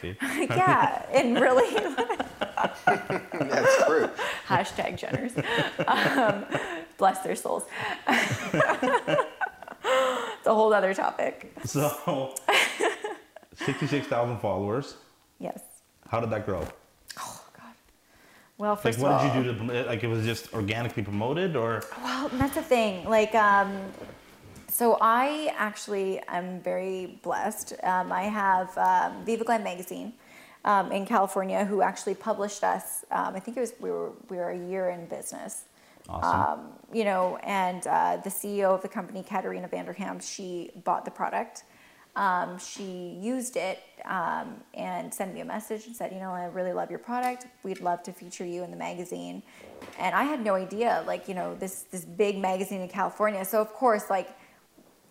[0.50, 1.70] yeah, and really
[2.86, 4.10] That's true.
[4.48, 5.34] hashtag Jenners.
[5.88, 6.46] Um,
[6.98, 7.64] bless their souls.
[8.08, 8.44] it's
[10.48, 11.54] a whole other topic.
[11.64, 12.34] So,
[13.66, 14.96] sixty-six thousand followers.
[15.40, 15.62] Yes.
[16.10, 16.66] How did that grow?
[17.20, 17.74] Oh God.
[18.58, 19.84] Well, Like, first what of all, did you do to?
[19.86, 23.08] Like, it was just organically promoted, or Well, that's the thing.
[23.08, 23.78] Like, um,
[24.70, 27.74] so I actually am very blessed.
[27.84, 30.14] Um, I have um, Viva Glam magazine
[30.66, 33.04] um, in California, who actually published us.
[33.12, 35.66] Um, I think it was we were we were a year in business.
[36.10, 36.60] awesome?
[36.60, 41.04] Um, you know, and uh, the CEO of the company, Katerina Van Derham, she bought
[41.06, 41.64] the product.
[42.18, 46.46] Um, she used it um, and sent me a message and said, you know, I
[46.46, 47.46] really love your product.
[47.64, 49.44] We'd love to feature you in the magazine.
[50.00, 53.46] And I had no idea, like, you know, this this big magazine in California.
[53.46, 54.30] So of course, like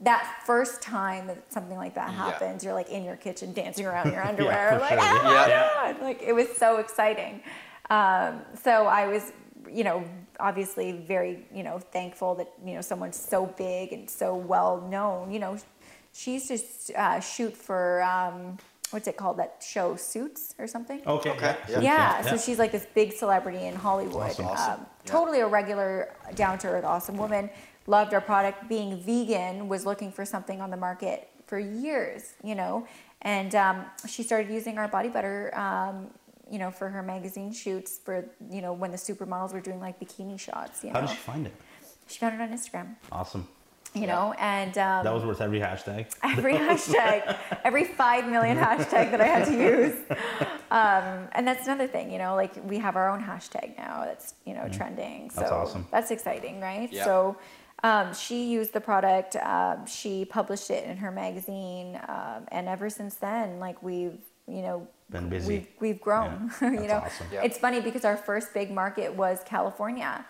[0.00, 2.24] that first time that something like that Yeah.
[2.24, 4.98] happens, you're like in your kitchen dancing around in your underwear, for like, sure.
[5.00, 5.22] oh Yeah.
[5.22, 5.70] my Yeah.
[5.94, 6.02] God.
[6.02, 7.42] Like it was so exciting.
[7.88, 9.32] Um, so I was,
[9.70, 10.04] you know,
[10.40, 15.30] obviously very, you know, thankful that, you know, someone's so big and so well known.
[15.30, 15.56] You know,
[16.16, 18.56] she used to uh, shoot for, um,
[18.90, 21.02] what's it called, that show, Suits or something?
[21.06, 21.30] okay.
[21.30, 21.80] Okay, Yeah.
[21.80, 24.30] Yeah, so she's like this big celebrity in Hollywood.
[24.30, 24.46] Awesome.
[24.46, 24.80] Awesome.
[24.80, 25.12] Um, Yeah.
[25.12, 27.50] Totally a regular, down to earth, awesome woman.
[27.86, 28.68] Loved our product.
[28.68, 32.86] Being vegan, was looking for something on the market for years, you know.
[33.22, 36.08] And um, she started using our body butter, um,
[36.50, 38.00] you know, for her magazine shoots.
[38.04, 40.82] For you know, when the supermodels were doing like bikini shots.
[40.82, 40.94] You know?
[40.94, 41.54] How know, did she find it?
[42.08, 42.96] she found it on Instagram.
[43.12, 43.46] Awesome.
[43.96, 46.14] You know, and um, That was worth every hashtag.
[46.22, 49.94] every hashtag, every five million hashtag that I had to use.
[50.70, 54.34] Um, and that's another thing, you know, like we have our own hashtag now that's,
[54.44, 55.30] you know, trending.
[55.30, 55.86] So That's awesome.
[55.90, 56.92] That's exciting, right?
[56.92, 57.04] Yeah.
[57.04, 57.36] So
[57.84, 61.98] um, she used the product, um, she published it in her magazine.
[62.08, 65.48] Um, and ever since then, like we've, you know, Been busy.
[65.48, 66.50] We've, we've grown.
[66.60, 67.26] Yeah, you that's know, awesome.
[67.32, 67.44] Yeah.
[67.44, 70.24] it's funny because our first big market was California.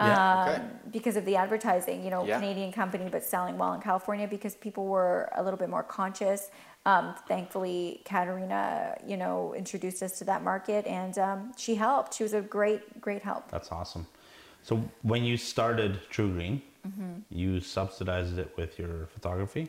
[0.00, 0.56] Yeah, okay.
[0.56, 2.38] Um, because of the advertising, you know, Yeah.
[2.40, 6.50] Canadian company, but selling well in California because people were a little bit more conscious.
[6.86, 12.14] Um, thankfully, Katerina, you know, introduced us to that market and um, she helped.
[12.14, 13.50] She was a great, great help.
[13.50, 14.06] That's awesome.
[14.62, 17.12] So when you started Tru-Green, Mm-hmm.
[17.28, 19.68] you subsidized it with your photography,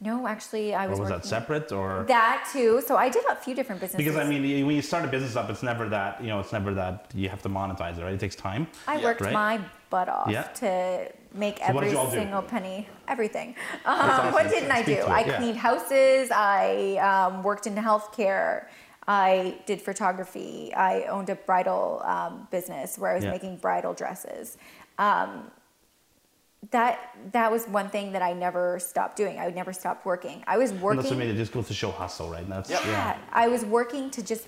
[0.00, 2.80] No, actually, I or was was that separate, or that too.
[2.86, 4.04] So I did a few different businesses.
[4.04, 6.52] because I mean, when you start a business up, it's never that you know, it's
[6.52, 8.12] never that you have to monetize it, right?
[8.14, 8.68] It takes time.
[8.86, 9.04] I Yeah.
[9.04, 9.32] worked Right?
[9.32, 10.42] my butt off Yeah.
[10.62, 12.10] to make So every did do?
[12.10, 13.56] single penny, everything.
[13.84, 14.32] Um, awesome.
[14.34, 14.94] what didn't I do?
[14.94, 15.36] to it, I yeah.
[15.38, 16.30] cleaned houses.
[16.30, 18.66] I um, worked in healthcare.
[19.08, 20.72] I did photography.
[20.74, 23.30] I owned a bridal um, business where I was Yeah.
[23.32, 24.58] making bridal dresses.
[24.98, 25.50] Um,
[26.70, 29.38] that that was one thing that I never stopped doing.
[29.38, 30.42] I would never stop working.
[30.46, 30.96] I was And working.
[31.02, 32.42] that's what made it just goes to show hustle, right?
[32.42, 32.80] And that's Yep.
[32.84, 32.90] yeah.
[32.90, 34.46] Yeah, I was working to just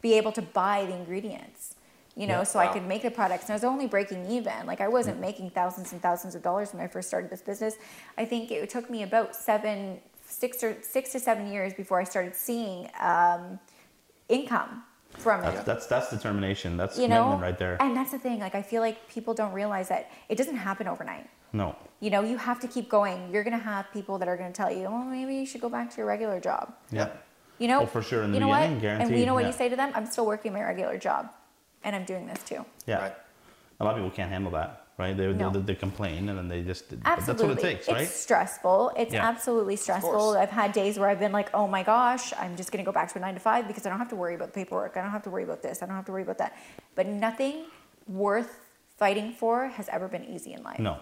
[0.00, 1.74] be able to buy the ingredients,
[2.14, 2.42] you know, Yeah.
[2.44, 3.44] so I could make the products.
[3.46, 4.66] And I was only breaking even.
[4.66, 4.92] Like I Mm.
[4.92, 7.74] wasn't making thousands and thousands of dollars when I first started this business.
[8.16, 12.04] I think it took me about seven, six or six to seven years before I
[12.04, 13.58] started seeing um,
[14.28, 14.84] income
[15.18, 15.52] from it.
[15.52, 16.76] That's, that's that's determination.
[16.76, 17.76] That's You commitment know, right there.
[17.80, 18.38] and that's the thing.
[18.38, 21.28] Like I feel like people don't realize that it doesn't happen overnight.
[21.52, 23.30] No, You know, you have to keep going.
[23.32, 25.90] You're gonna have people that are gonna tell you, "Oh, maybe you should go back
[25.90, 27.08] to your regular job." yeah.
[27.58, 28.68] You know, Oh, for sure, in the you know what?
[28.74, 29.48] beginning, And you know what yeah.
[29.48, 29.90] you say to them?
[29.96, 31.30] I'm still working my regular job,
[31.82, 32.64] and I'm doing this too.
[32.86, 32.98] Yeah.
[33.02, 33.14] Right.
[33.80, 35.16] A lot of people can't handle that, right?
[35.16, 35.50] They, No.
[35.50, 36.84] they, they complain and then they just.
[37.04, 37.26] Absolutely.
[37.26, 38.02] That's what it takes, right?
[38.02, 38.92] It's stressful.
[38.96, 39.28] It's Yeah.
[39.28, 40.36] absolutely stressful.
[40.36, 42.92] I've had days where I've been like, oh my gosh, I'm just going to go
[42.92, 44.96] back to a nine to five because I don't have to worry about the paperwork.
[44.96, 45.82] I don't have to worry about this.
[45.82, 46.52] I don't have to worry about that.
[46.94, 47.64] But nothing
[48.06, 48.52] worth
[48.96, 50.78] fighting for has ever been easy in life.
[50.78, 51.00] No, for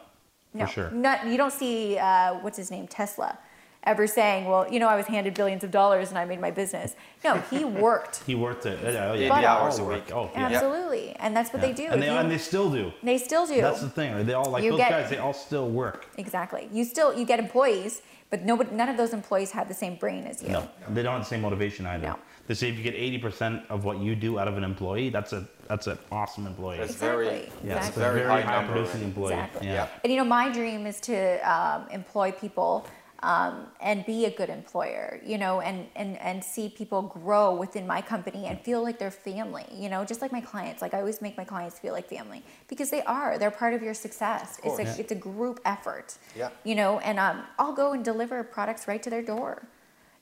[0.64, 0.66] No.
[0.66, 0.90] sure.
[0.90, 3.38] Not, you don't see, uh, what's his name, Tesla,
[3.84, 6.50] ever saying, well, you know, I was handed billions of dollars and I made my
[6.50, 6.96] business.
[7.22, 8.22] No, he worked.
[8.26, 8.78] He worked it.
[8.82, 10.10] Yeah, yeah, But- hours a week.
[10.12, 10.46] Oh, yeah.
[10.46, 11.14] Absolutely.
[11.20, 11.68] And that's what Yeah.
[11.68, 11.86] they do.
[11.92, 12.92] And they, you- and they still do.
[13.02, 13.60] they still do.
[13.60, 14.26] That's the thing.
[14.26, 15.10] They all like You those get- guys.
[15.10, 16.06] They all still work.
[16.18, 16.68] Exactly.
[16.72, 20.26] You still you get employees, but nobody, none of those employees have the same brain
[20.26, 20.48] as you.
[20.48, 22.08] No, they don't have the same motivation either.
[22.08, 22.18] No.
[22.46, 25.11] They say if you get eighty percent of what you do out of an employee,
[25.11, 26.78] that's a that's an awesome employee.
[26.78, 27.24] That's Exactly.
[27.24, 27.88] very- yeah, exactly.
[27.88, 29.35] it's a very very, high, high producing employee.
[29.35, 29.66] Exactly.
[29.66, 29.74] Yeah.
[29.74, 29.88] Yeah.
[30.04, 32.87] And you know, my dream is to um, employ people
[33.22, 37.87] um, and be a good employer, you know, and, and, and see people grow within
[37.87, 40.82] my company and feel like they're family, you know, just like my clients.
[40.82, 43.38] Like I always make my clients feel like family because they are.
[43.38, 44.61] They're part of your success.
[44.62, 44.98] It's a, course.
[44.98, 46.50] it's a group effort, Yeah.
[46.62, 49.66] you know, and um, I'll go and deliver products right to their door,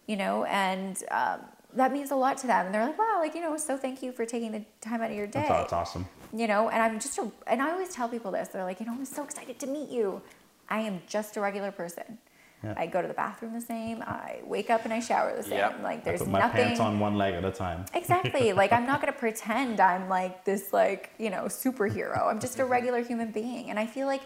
[0.06, 1.40] you know, and um,
[1.74, 2.66] that means a lot to them.
[2.66, 5.10] And they're like, wow, like, you know, so thank you for taking the time out
[5.10, 6.06] of your day That's, that's awesome.
[6.32, 8.86] you know and i'm just a, and i always tell people this they're like you
[8.86, 10.20] know i'm so excited to meet you
[10.68, 12.18] i am just a regular person
[12.62, 12.74] Yeah.
[12.76, 15.58] i go to the bathroom the same i wake up and i shower the same
[15.58, 15.74] Yeah.
[15.82, 17.84] like I there's put my nothing pants on one leg at a time.
[17.94, 22.40] exactly like i'm not going to pretend i'm like this like you know superhero i'm
[22.40, 24.22] just a regular human being and i feel like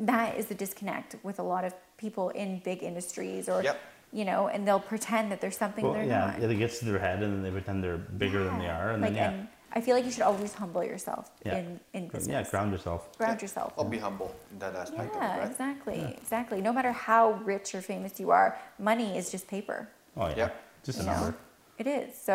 [0.00, 3.78] that is the disconnect with a lot of people in big industries or Yep.
[4.12, 6.78] You know and they'll pretend that there's something Well, they're yeah, not yeah, it gets
[6.80, 9.22] to their head and then they pretend they're bigger than they are, and like then
[9.22, 11.56] yeah, and i feel like you should always humble yourself Yeah.
[11.58, 13.00] in in business yeah, ground yourself.
[13.18, 13.44] ground Yeah.
[13.46, 15.50] yourself Or be humble in that aspect yeah, of it, right?
[15.50, 16.58] exactly, exactly.
[16.68, 18.48] No matter how rich or famous you are,
[18.78, 19.78] money is just paper.
[20.20, 20.50] Oh yeah, Yep.
[20.84, 21.34] just a You know, number.
[21.82, 22.08] it is.
[22.28, 22.34] So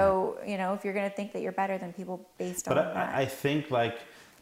[0.51, 2.93] you know, if you're gonna think that you're better than people based But on I,
[2.93, 3.97] that, I- I think like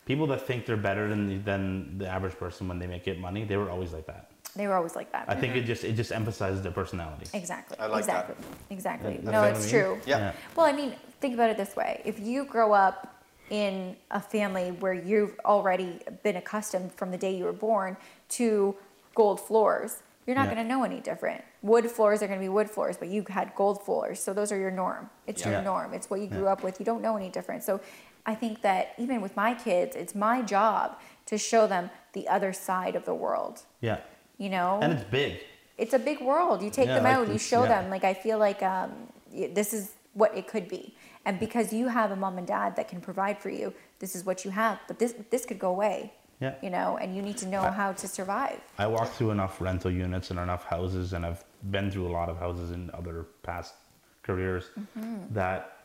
[0.09, 1.61] people that think they're better than the, than
[2.01, 4.25] the average person when they make it money, they were always like that.
[4.55, 5.25] They were always like that.
[5.27, 5.67] I think it mm-hmm.
[5.67, 7.27] just it just emphasizes their personality.
[7.33, 7.77] exactly.
[7.79, 8.35] I like that.
[8.69, 9.15] exactly.
[9.15, 9.31] Exactly.
[9.31, 9.69] No, it's what I mean?
[9.69, 10.01] true.
[10.05, 10.17] Yeah.
[10.19, 10.33] Yeah.
[10.55, 14.71] Well, I mean, think about it this way: if you grow up in a family
[14.71, 17.95] where you've already been accustomed from the day you were born
[18.29, 18.75] to
[19.13, 20.55] gold floors, you're not Yeah.
[20.55, 21.43] going to know any different.
[21.61, 24.51] Wood floors are going to be wood floors, but you had gold floors, so those
[24.51, 25.09] are your norm.
[25.27, 25.51] It's Yeah.
[25.51, 25.93] your norm.
[25.93, 26.53] It's what you grew Yeah.
[26.53, 26.79] up with.
[26.79, 27.63] You don't know any different.
[27.63, 27.79] So
[28.25, 32.53] I think that even with my kids, it's my job to show them the other
[32.53, 33.61] side of the world.
[33.81, 33.99] Yeah,
[34.37, 35.39] You know, and it's big.
[35.77, 36.61] it's a big world.
[36.61, 37.81] You take Yeah, them out, you show yeah.
[37.81, 37.89] them.
[37.89, 38.91] Like I feel like um,
[39.31, 40.93] this is what it could be,
[41.25, 44.25] and because you have a mom and dad that can provide for you, this is
[44.25, 44.79] what you have.
[44.87, 46.13] But this this could go away.
[46.41, 46.55] Yeah.
[46.61, 48.59] You know, and you need to know how to survive.
[48.77, 52.27] I walked through enough rental units and enough houses, and I've been through a lot
[52.27, 53.73] of houses in other past
[54.21, 55.33] careers Mm-hmm.
[55.33, 55.77] that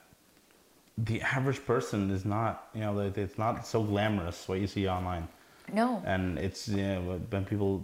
[0.98, 5.28] the average person is not, you know, it's not so glamorous what you see online.
[5.72, 6.02] No.
[6.06, 7.82] And it's, you know, when people,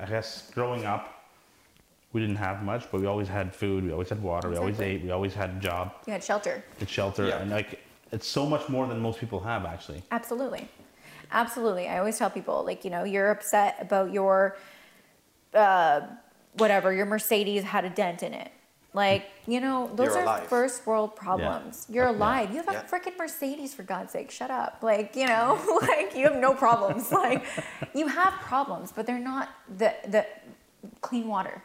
[0.00, 1.16] I guess growing up,
[2.12, 4.80] we didn't have much, but we always had food, we always had water, we always
[4.80, 6.64] ate, we always had a job, You had shelter.
[6.80, 7.38] a shelter, Yeah.
[7.38, 7.78] and like,
[8.10, 10.02] it's so much more than most people have actually.
[10.10, 10.68] Absolutely.
[11.30, 11.86] Absolutely.
[11.88, 14.56] I always tell people, like, you know, you're upset about your,
[15.54, 16.00] uh,
[16.54, 18.50] whatever, your Mercedes had a dent in it.
[18.92, 20.46] Like, you know, those You're are alive.
[20.48, 21.86] first world problems.
[21.88, 22.10] You're Yeah.
[22.10, 22.50] alive.
[22.50, 22.82] You have a Yeah.
[22.84, 24.30] freaking Mercedes, for God's sake.
[24.32, 24.78] Shut up.
[24.82, 27.12] Like, you know, like, you have no problems.
[27.24, 27.44] like,
[27.94, 30.26] you have problems, but they're not the, the
[31.00, 31.62] clean water.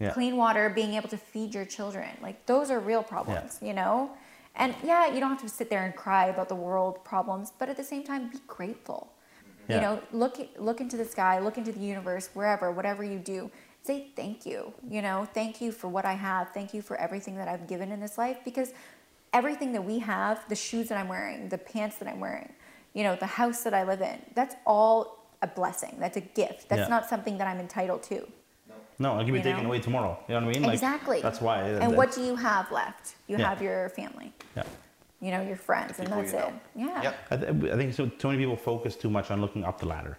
[0.00, 0.10] Yeah.
[0.10, 2.08] Clean water, being able to feed your children.
[2.20, 4.10] Like, those are real problems, you know?
[4.56, 7.68] And yeah, you don't have to sit there and cry about the world problems, but
[7.68, 9.12] at the same time, be grateful.
[9.68, 13.50] You know, look look into the sky, look into the universe, wherever, whatever you do.
[13.84, 14.72] Say thank you.
[14.88, 16.50] You know, thank you for what I have.
[16.50, 18.72] Thank you for everything that I've given in this life because
[19.32, 22.52] everything that we have, the shoes that I'm wearing, the pants that I'm wearing,
[22.94, 25.96] you know, the house that I live in, that's all a blessing.
[25.98, 26.68] That's a gift.
[26.68, 26.88] That's Yeah.
[26.88, 28.26] not something that I'm entitled to.
[29.00, 29.68] No, it can be You taken know?
[29.70, 30.16] away tomorrow.
[30.28, 30.62] You know what I mean?
[30.62, 31.20] Like, exactly.
[31.20, 31.62] That's why.
[31.62, 33.16] And what do you have left?
[33.26, 33.48] You Yeah.
[33.48, 34.62] have your family, Yeah.
[35.20, 36.36] you know, your friends, and that's it.
[36.36, 36.52] know.
[36.76, 37.02] Yeah.
[37.02, 37.14] Yep.
[37.32, 38.06] I, th- I think so.
[38.06, 40.18] Too many people focus too much on looking up the ladder.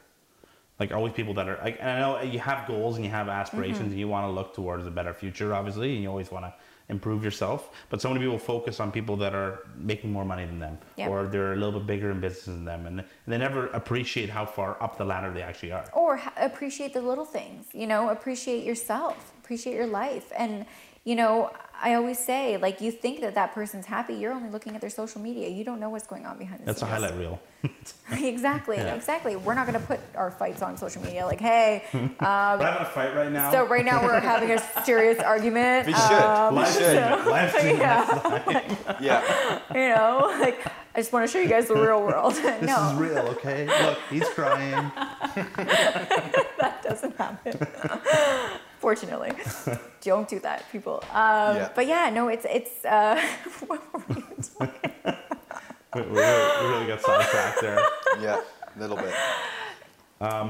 [0.80, 3.30] Like always, people that are like, and I know you have goals and you have
[3.30, 3.92] aspirations Mm-hmm.
[3.92, 6.54] and you want to look towards a better future, obviously, and you always want to
[6.90, 7.70] improve yourself.
[7.90, 11.10] But so many people focus on people that are making more money than them, Yep.
[11.10, 14.46] or they're a little bit bigger in business than them, and, they never appreciate how
[14.46, 15.86] far up the ladder they actually are.
[15.94, 20.66] or ha- appreciate the little things you know appreciate yourself appreciate your life and
[21.06, 21.50] you know
[21.84, 24.90] I always say, like, you think that that person's happy, you're only looking at their
[24.90, 25.50] social media.
[25.50, 26.80] You don't know what's going on behind the scenes.
[26.80, 27.42] That's a highlight reel.
[28.12, 28.96] exactly, Yeah.
[28.96, 29.36] exactly.
[29.36, 31.26] We're not going to put our fights on social media.
[31.26, 33.52] Like, hey, We're having a fight right now.
[33.52, 35.88] so right now we're having a serious argument.
[35.88, 36.02] We should.
[36.02, 36.84] um, we live should.
[36.84, 37.28] stream it.
[37.28, 38.22] Live stream yeah.
[38.30, 38.98] next time.
[39.02, 39.60] Yeah.
[39.74, 40.66] you know, like
[40.96, 42.36] I just want to show you guys the real world.
[42.36, 43.66] This no, is real, okay?
[43.86, 44.92] Look, he's crying.
[45.36, 47.60] that doesn't happen.
[48.88, 49.32] Fortunately,
[50.02, 51.02] don't do that, people.
[51.14, 51.70] Um, Yeah.
[51.74, 52.84] But yeah, no, it's it's.
[52.84, 53.16] Uh,
[53.70, 54.16] what were we
[54.58, 54.92] talking
[55.96, 57.80] We, we really, we really got sidetracked there.
[58.26, 58.42] Yeah.
[58.76, 59.14] A little bit.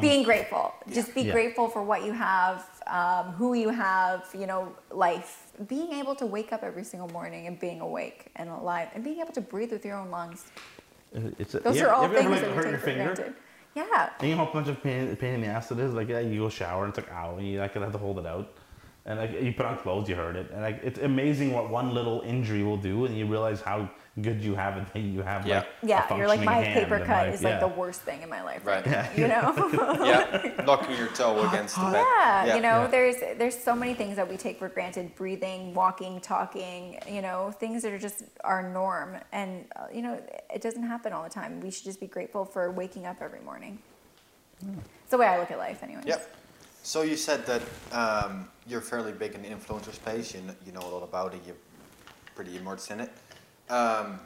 [0.02, 0.74] being grateful.
[0.98, 1.34] Just be Yeah.
[1.38, 4.62] grateful for what you have, um, who you have, you know,
[5.08, 5.32] life.
[5.76, 9.20] Being able to wake up every single morning and being awake and alive and being
[9.24, 10.40] able to breathe with your own lungs.
[11.38, 12.94] It's a, Those yeah, are all have you ever, things that we hurt take for
[12.96, 13.34] granted.
[13.76, 14.10] Yeah.
[14.20, 15.94] And you know how much of pain, pain in the ass it is?
[15.94, 18.20] Like, yeah, you go shower and it's like, ow, and you like have to hold
[18.20, 18.48] it out.
[19.06, 20.50] And like you put on clothes, you hurt it.
[20.52, 23.90] And like it's amazing what one little injury will do, and you realize how
[24.22, 24.86] good you have it.
[24.94, 25.58] that You have Yeah.
[25.58, 28.30] like a Yeah, you're like my paper cut like, is like the worst thing in
[28.30, 28.96] my life right, Right.
[28.96, 29.10] now.
[29.22, 30.06] You know?
[30.06, 30.64] Yeah.
[30.66, 31.94] Knocking your toe against the bed.
[31.96, 32.88] yeah, you know, Yeah.
[32.88, 36.98] there's there's so many things that we take for granted: breathing, walking, talking.
[37.06, 40.14] You know, things that are just our norm, and uh, you know,
[40.54, 41.60] it doesn't happen all the time.
[41.60, 43.80] We should just be grateful for waking up every morning.
[45.02, 46.06] It's the way I look at life, anyways.
[46.06, 46.36] Yep.
[46.84, 47.62] So you said that
[47.94, 50.34] um, you're fairly big in the influencer space.
[50.36, 51.40] You know, you know a lot about it.
[51.46, 51.56] You're
[52.36, 53.12] pretty immersed in it.
[53.70, 54.20] Um,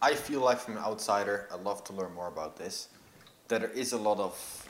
[0.00, 2.88] I feel like from an outsider, I'd love to learn more about this.
[3.48, 4.68] That there is a lot of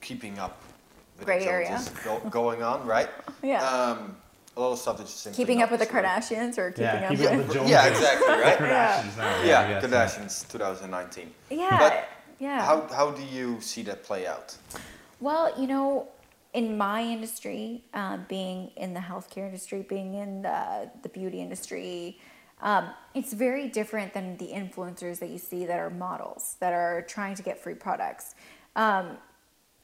[0.00, 0.62] keeping up
[1.18, 1.68] with Gray the area.
[1.68, 3.08] Joneses go, going on, right?
[3.42, 3.62] Yeah.
[3.64, 4.16] Um,
[4.56, 5.86] a lot of stuff that's just simply keeping up with the.
[5.86, 7.70] Kardashians or keeping Yeah, up keeping up with with Joneses.
[7.70, 8.58] Yeah, exactly, right?
[8.58, 9.42] Kardashians now.
[9.44, 11.30] Yeah, I guess, Kardashians 2019.
[11.50, 12.08] yeah, But
[12.38, 12.64] yeah.
[12.64, 14.56] How, how do you see that play out?
[15.20, 16.08] Well, you know,
[16.52, 22.18] in my industry, uh, being in the healthcare industry, being in the, the beauty industry,
[22.62, 27.02] um, it's very different than the influencers that you see that are models that are
[27.02, 28.34] trying to get free products.
[28.74, 29.18] Um,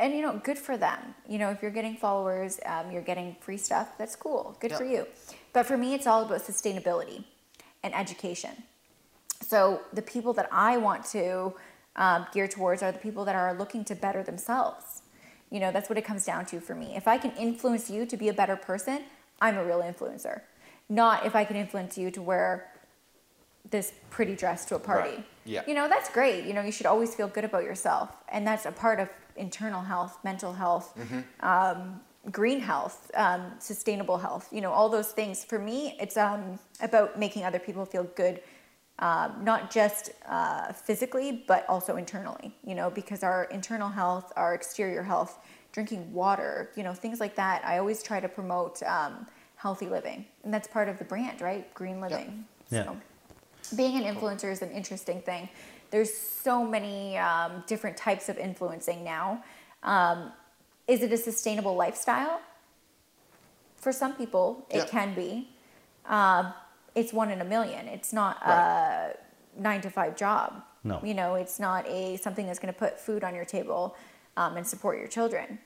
[0.00, 1.14] and you know, good for them.
[1.28, 3.96] You know, if you're getting followers, um, you're getting free stuff.
[3.98, 4.56] That's cool.
[4.58, 5.06] Good for you.
[5.52, 7.24] But for me, it's all about sustainability
[7.82, 8.50] and education.
[9.40, 11.52] So the people that I want to
[11.96, 15.02] um, gear towards are the people that are looking to better themselves.
[15.50, 16.96] You know, that's what it comes down to for me.
[16.96, 19.02] If I can influence you to be a better person,
[19.40, 20.42] I'm a real influencer.
[20.88, 22.68] Not if I can influence you to wear
[23.70, 25.10] this pretty dress to a party.
[25.10, 25.26] Right.
[25.44, 25.62] Yeah.
[25.66, 26.44] You know, that's great.
[26.44, 28.10] You know, you should always feel good about yourself.
[28.30, 30.98] And that's a part of internal health, mental health,
[31.40, 32.00] um,
[32.30, 35.44] green health, um, sustainable health, you know, all those things.
[35.44, 38.40] For me, it's um, about making other people feel good,
[39.02, 44.54] um, not just uh, physically, but also internally, you know, because our internal health, our
[44.54, 45.40] exterior health,
[45.72, 47.64] drinking water, you know, things like that.
[47.64, 50.24] I always try to promote um, healthy living.
[50.44, 51.72] And that's part of the brand, right?
[51.74, 52.44] Green living.
[52.70, 52.84] Yeah.
[52.84, 52.96] So
[53.74, 55.48] being an influencer is an interesting thing.
[55.90, 59.42] There's so many um, different types of influencing now.
[59.82, 60.30] Um,
[60.86, 62.40] is it a sustainable lifestyle?
[63.78, 64.86] For some people, it Yeah.
[64.86, 65.48] can be.
[66.06, 66.54] Um,
[66.94, 67.88] it's one in a million.
[67.88, 69.14] It's not Right.
[69.56, 70.62] a nine to five job.
[70.84, 71.00] No.
[71.02, 73.96] You know, it's not a something that's going to put food on your table
[74.36, 75.58] um, and support your children.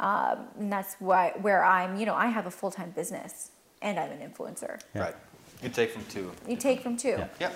[0.00, 1.96] Um, and that's why where I'm.
[1.96, 4.80] You know, I have a full time business and I'm an influencer.
[4.94, 5.02] Yeah.
[5.02, 5.14] Right.
[5.62, 6.32] You take from two.
[6.48, 7.10] You take from two.
[7.18, 7.28] Yeah.
[7.40, 7.52] Yeah.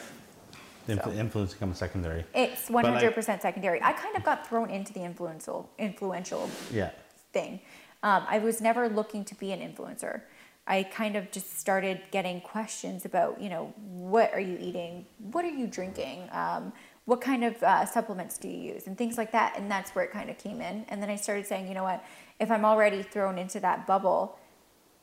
[0.86, 1.10] The influ- So.
[1.18, 2.24] influence becomes secondary.
[2.32, 3.82] It's 100% secondary.
[3.82, 6.90] I kind of got thrown into the influential influential Yeah.
[7.32, 7.60] thing.
[8.04, 10.20] Um, I was never looking to be an influencer.
[10.66, 15.06] I kind of just started getting questions about, you know, what are you eating?
[15.32, 16.28] What are you drinking?
[16.32, 16.72] Um,
[17.04, 18.88] what kind of uh, supplements do you use?
[18.88, 19.56] And things like that.
[19.56, 20.84] And that's where it kind of came in.
[20.88, 22.04] And then I started saying, you know what?
[22.40, 24.38] If I'm already thrown into that bubble,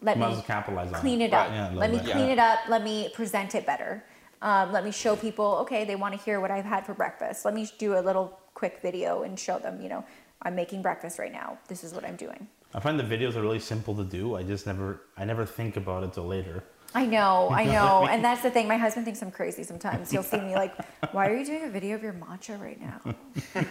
[0.01, 1.27] let Might me capitalize on clean it.
[1.27, 1.47] it up.
[1.47, 1.55] Right.
[1.55, 2.11] Yeah, let me bit.
[2.11, 2.33] clean Yeah.
[2.33, 2.59] it up.
[2.67, 4.03] Let me present it better.
[4.41, 7.45] Um, let me show people, okay, they want to hear what I've had for breakfast.
[7.45, 10.03] Let me do a little quick video and show them, you know,
[10.41, 11.57] I'm making breakfast right now.
[11.69, 12.49] This is what I'm doing.
[12.75, 14.35] I find the videos are really simple to do.
[14.35, 16.63] I just never, I never think about it till later.
[16.95, 18.07] I know, I know.
[18.07, 18.67] And that's the thing.
[18.67, 20.09] My husband thinks I'm crazy sometimes.
[20.11, 20.73] He'll see me like,
[21.11, 22.99] why are you doing a video of your matcha right now?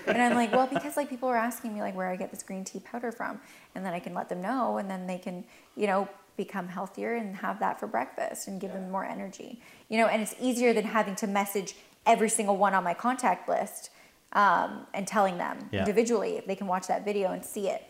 [0.06, 2.42] And I'm like, well, because like people are asking me like where I get this
[2.42, 3.40] green tea powder from.
[3.74, 5.44] And then I can let them know and then they can,
[5.76, 9.60] you know, become healthier and have that for breakfast and give them more energy.
[9.88, 11.74] You know, and it's easier than having to message
[12.06, 13.90] every single one on my contact list
[14.33, 15.81] um, and telling them Yeah.
[15.81, 17.83] individually they can watch that video and see it,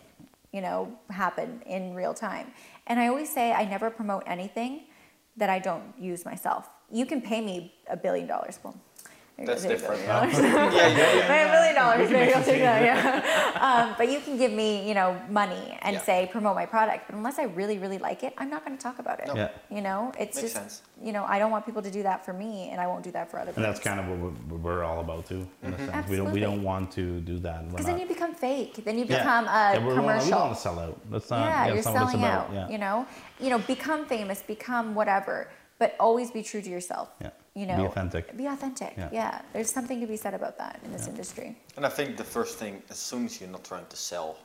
[0.53, 2.53] you know, happen in real time.
[2.87, 4.85] And I always say I never promote anything
[5.37, 6.69] that I don't use myself.
[6.91, 8.59] You can pay me a billion dollars.
[8.63, 8.77] Well,
[9.47, 10.03] That's There you go, different.
[10.03, 11.29] $1 yeah, yeah, yeah.
[11.47, 12.83] My million dollars, maybe I'll take that.
[12.83, 13.61] Yeah.
[13.89, 16.03] um, but you can give me, you know, money and Yeah.
[16.03, 18.83] say promote my product, but unless I really, really like it, I'm not going to
[18.83, 19.27] talk about it.
[19.29, 19.35] No.
[19.35, 19.49] Yeah.
[19.71, 20.83] You know, it's Makes just, sense.
[21.03, 23.11] you know, I don't want people to do that for me, and I won't do
[23.13, 23.65] that for other people.
[23.65, 24.19] And that's kind of what
[24.51, 25.47] we're, we're all about too.
[25.63, 27.69] In a sense, we don't we don't want to do that.
[27.71, 28.75] Because then you become fake.
[28.85, 29.19] Then you Yeah.
[29.19, 30.99] become a Yeah, we're- we don't- We don't want to sell out.
[31.11, 31.47] That's not.
[31.49, 32.49] yeah, you're not selling about.
[32.49, 32.55] out.
[32.55, 32.69] Yeah.
[32.69, 33.07] You know,
[33.41, 37.09] you know, become famous, become whatever, but always be true to yourself.
[37.21, 37.31] Yeah.
[37.55, 38.35] You Be know, authentic.
[38.37, 38.95] Be authentic.
[38.97, 39.09] Yeah.
[39.13, 39.43] Yeah.
[39.53, 41.55] There's something to be said about that in this industry.
[41.77, 44.39] And I think the first thing, as soon as you're not trying to sell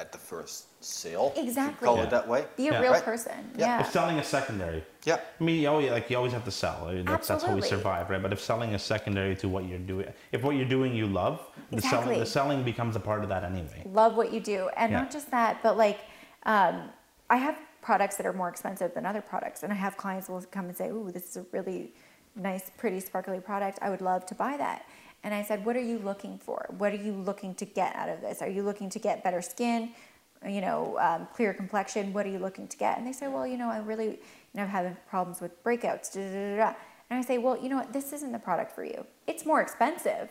[0.00, 1.86] at the first sale, Exactly.
[1.86, 2.02] call Yeah.
[2.04, 2.46] it that way.
[2.56, 2.80] Be a Yeah.
[2.80, 3.04] real Right.
[3.04, 3.52] person.
[3.56, 3.66] Yeah.
[3.66, 3.80] Yeah.
[3.82, 6.86] If selling is secondary, Yeah, I mean, you always, like you always have to sell.
[6.88, 8.20] I mean, That's, that's how we survive, right?
[8.22, 11.40] But if selling is secondary to what you're doing, if what you're doing you love,
[11.70, 12.18] the selling Exactly.
[12.18, 13.82] the selling becomes a part of that anyway.
[13.84, 15.00] Love what you do, and Yeah.
[15.00, 15.98] not just that, but like,
[16.44, 16.90] um,
[17.30, 20.42] I have products that are more expensive than other products, and I have clients will
[20.50, 21.92] come and say, "Ooh, this is a really
[22.34, 23.78] nice, pretty, sparkly product.
[23.82, 24.86] I would love to buy that."
[25.24, 26.66] And I said, "What are you looking for?
[26.78, 28.40] What are you looking to get out of this?
[28.40, 29.90] Are you looking to get better skin?"
[30.44, 32.12] You know, um, clear complexion.
[32.12, 32.98] What are you looking to get?
[32.98, 34.18] And they say, well, you know, I really, you
[34.54, 36.12] know, I'm having problems with breakouts.
[36.12, 36.74] Da, da, da.
[37.10, 37.92] And I say, well, you know what?
[37.92, 39.06] This isn't the product for you.
[39.28, 40.30] It's more expensive,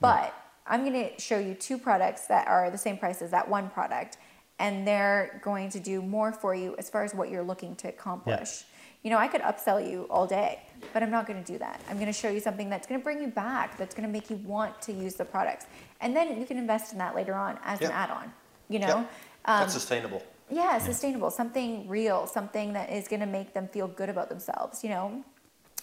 [0.00, 0.34] but
[0.66, 3.70] I'm going to show you two products that are the same price as that one
[3.70, 4.16] product,
[4.58, 7.88] and they're going to do more for you as far as what you're looking to
[7.88, 8.64] accomplish.
[9.02, 10.60] You know, I could upsell you all day,
[10.92, 11.80] but I'm not going to do that.
[11.88, 14.12] I'm going to show you something that's going to bring you back, that's going to
[14.12, 15.66] make you want to use the products.
[16.00, 18.32] And then you can invest in that later on as an add on,
[18.68, 18.86] you know?
[18.86, 19.04] yeah.
[19.48, 20.22] Um, that's sustainable.
[20.50, 24.82] yeah, sustainable, something real, something that is going to make them feel good about themselves.
[24.82, 25.24] You know,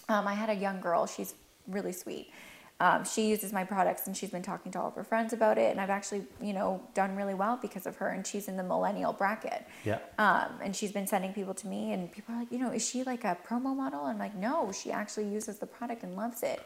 [0.10, 1.06] um, I had a young girl.
[1.06, 1.34] She's
[1.68, 2.30] really sweet.
[2.84, 5.58] Um, she uses my products and she's been talking to all of her friends about
[5.58, 5.72] it.
[5.72, 8.10] And I've actually, you know, done really well because of her.
[8.10, 9.66] And she's in the millennial bracket.
[9.86, 10.00] Yeah.
[10.18, 12.86] Um, and she's been sending people to me, and people are like, you know, is
[12.86, 14.02] she like a promo model?
[14.04, 16.60] I'm like, no, she actually uses the product and loves it.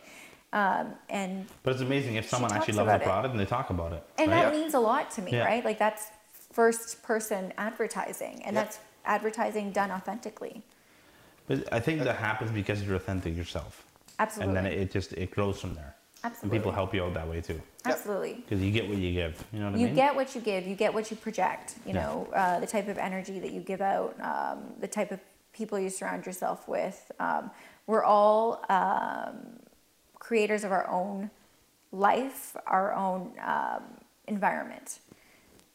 [0.54, 3.94] Um, and But it's amazing if someone actually loves the product and they talk about
[3.94, 4.04] it.
[4.18, 4.42] and right?
[4.42, 5.46] that means a lot to me, Yeah.
[5.46, 5.64] right?
[5.64, 6.08] Like that's
[6.52, 8.64] first person advertising, and Yeah.
[8.64, 10.64] that's advertising done authentically.
[11.48, 13.86] But I think that happens because you're authentic yourself.
[14.18, 14.58] Absolutely.
[14.58, 15.94] And then it just it grows from there.
[16.24, 17.62] And people help you out that way too.
[17.86, 18.34] Absolutely.
[18.36, 19.44] Because you get what you give.
[19.54, 19.82] You know what I mean.
[19.82, 19.96] You mean?
[19.96, 20.68] get what you give.
[20.68, 21.76] You get what you project.
[21.86, 22.02] You Yeah.
[22.02, 25.20] know, uh, the type of energy that you give out, um, the type of
[25.54, 27.12] people you surround yourself with.
[27.20, 27.52] Um,
[27.86, 29.60] we're all um,
[30.20, 31.30] creators of our own
[31.92, 33.84] life, our own um,
[34.28, 35.00] environment.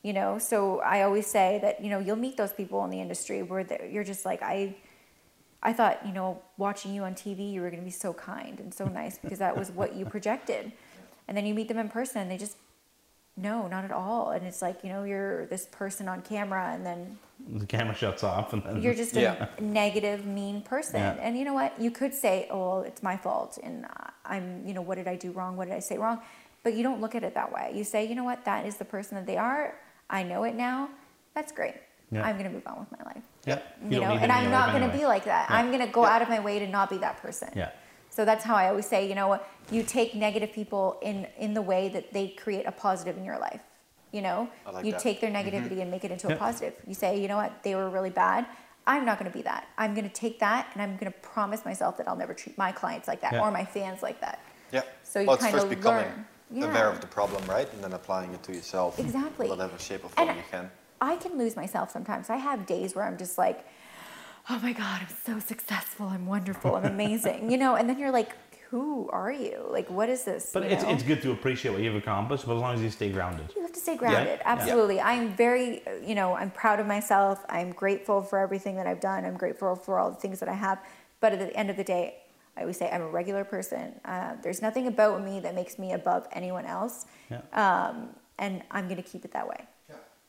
[0.02, 3.00] You know, so I always say that you know you'll meet those people in the
[3.00, 4.74] industry where they're- you're just like I.
[5.62, 8.58] I thought, you know, watching you on TV, you were going to be so kind
[8.58, 10.72] and so nice because that was what you projected.
[11.28, 12.56] And then you meet them in person and they just,
[13.36, 14.30] no, not at all.
[14.32, 17.16] And it's like, you know, you're this person on camera and then
[17.60, 19.46] The camera shuts off and then you're just Yeah.
[19.56, 21.00] a negative, mean person.
[21.00, 21.12] Yeah.
[21.20, 21.80] And you know what?
[21.80, 23.58] You could say, oh, well, it's my fault.
[23.62, 23.88] And uh,
[24.24, 25.56] I'm, you know, what did I do wrong?
[25.56, 26.20] What did I say wrong?
[26.64, 27.72] But you don't look at it that way.
[27.74, 28.44] You say, you know what?
[28.44, 29.74] That is the person that they are.
[30.10, 30.88] I know it now.
[31.34, 31.74] That's great.
[32.10, 32.24] Yeah.
[32.26, 33.22] I'm going to move on with my life.
[33.44, 33.60] Yeah.
[33.84, 35.00] You, don't know, and I'm not going to anyway.
[35.00, 35.50] be like that.
[35.50, 35.56] Yeah.
[35.56, 36.12] I'm going to go Yeah.
[36.14, 37.50] out of my way to not be that person.
[37.56, 37.70] Yeah.
[38.10, 41.54] So that's how I always say, you know what, you take negative people in in
[41.54, 43.62] the way that they create a positive in your life.
[44.12, 45.00] You know, like you that.
[45.00, 45.48] take their mm-hmm.
[45.48, 46.74] negativity and make it into a positive.
[46.86, 48.46] You say, you know what, they were really bad.
[48.86, 49.68] I'm not going to be that.
[49.78, 52.58] I'm going to take that and I'm going to promise myself that I'll never treat
[52.58, 54.40] my clients like that or my fans like that.
[54.72, 54.82] Yeah.
[55.04, 56.26] So you well, kind of becoming learn.
[56.50, 56.70] Yeah.
[56.70, 57.72] aware of the problem, right?
[57.72, 58.98] And then applying it to yourself.
[58.98, 59.48] Exactly.
[59.48, 60.70] Whatever shape or form And you can.
[61.02, 62.30] I can lose myself sometimes.
[62.30, 63.66] I have days where I'm just like,
[64.48, 66.06] oh my God, I'm so successful.
[66.06, 66.76] I'm wonderful.
[66.76, 67.50] I'm amazing.
[67.50, 68.30] you know, and then you're like,
[68.70, 69.66] who are you?
[69.68, 70.50] Like, what is this?
[70.54, 70.90] But you it's, know?
[70.90, 73.46] it's good to appreciate what you've accomplished, but as long as you stay grounded.
[73.54, 74.38] You have to stay grounded.
[74.40, 74.52] Yeah.
[74.54, 75.00] Absolutely.
[75.00, 77.44] I'm very, you know, I'm proud of myself.
[77.48, 79.24] I'm grateful for everything that I've done.
[79.24, 80.78] I'm grateful for all the things that I have.
[81.20, 82.18] But at the end of the day,
[82.56, 83.92] I always say I'm a regular person.
[84.04, 87.06] Uh, there's nothing about me that makes me above anyone else.
[87.28, 87.40] Yeah.
[87.52, 89.66] Um, and I'm going to keep it that way.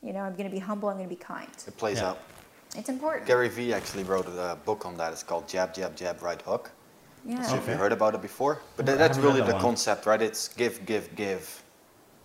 [0.04, 0.88] You know, I'm going to be humble.
[0.90, 1.48] I'm going to be kind.
[1.66, 2.10] It plays Yeah.
[2.10, 2.18] out.
[2.76, 3.26] It's important.
[3.26, 5.12] Gary Vee actually wrote a book on that.
[5.12, 6.70] It's called Jab, Jab, Jab, Right Hook.
[7.24, 7.40] Yeah.
[7.42, 9.62] So if you heard about it before, but I that, that's really that the one.
[9.62, 10.20] concept, right?
[10.20, 11.62] It's give, give, give,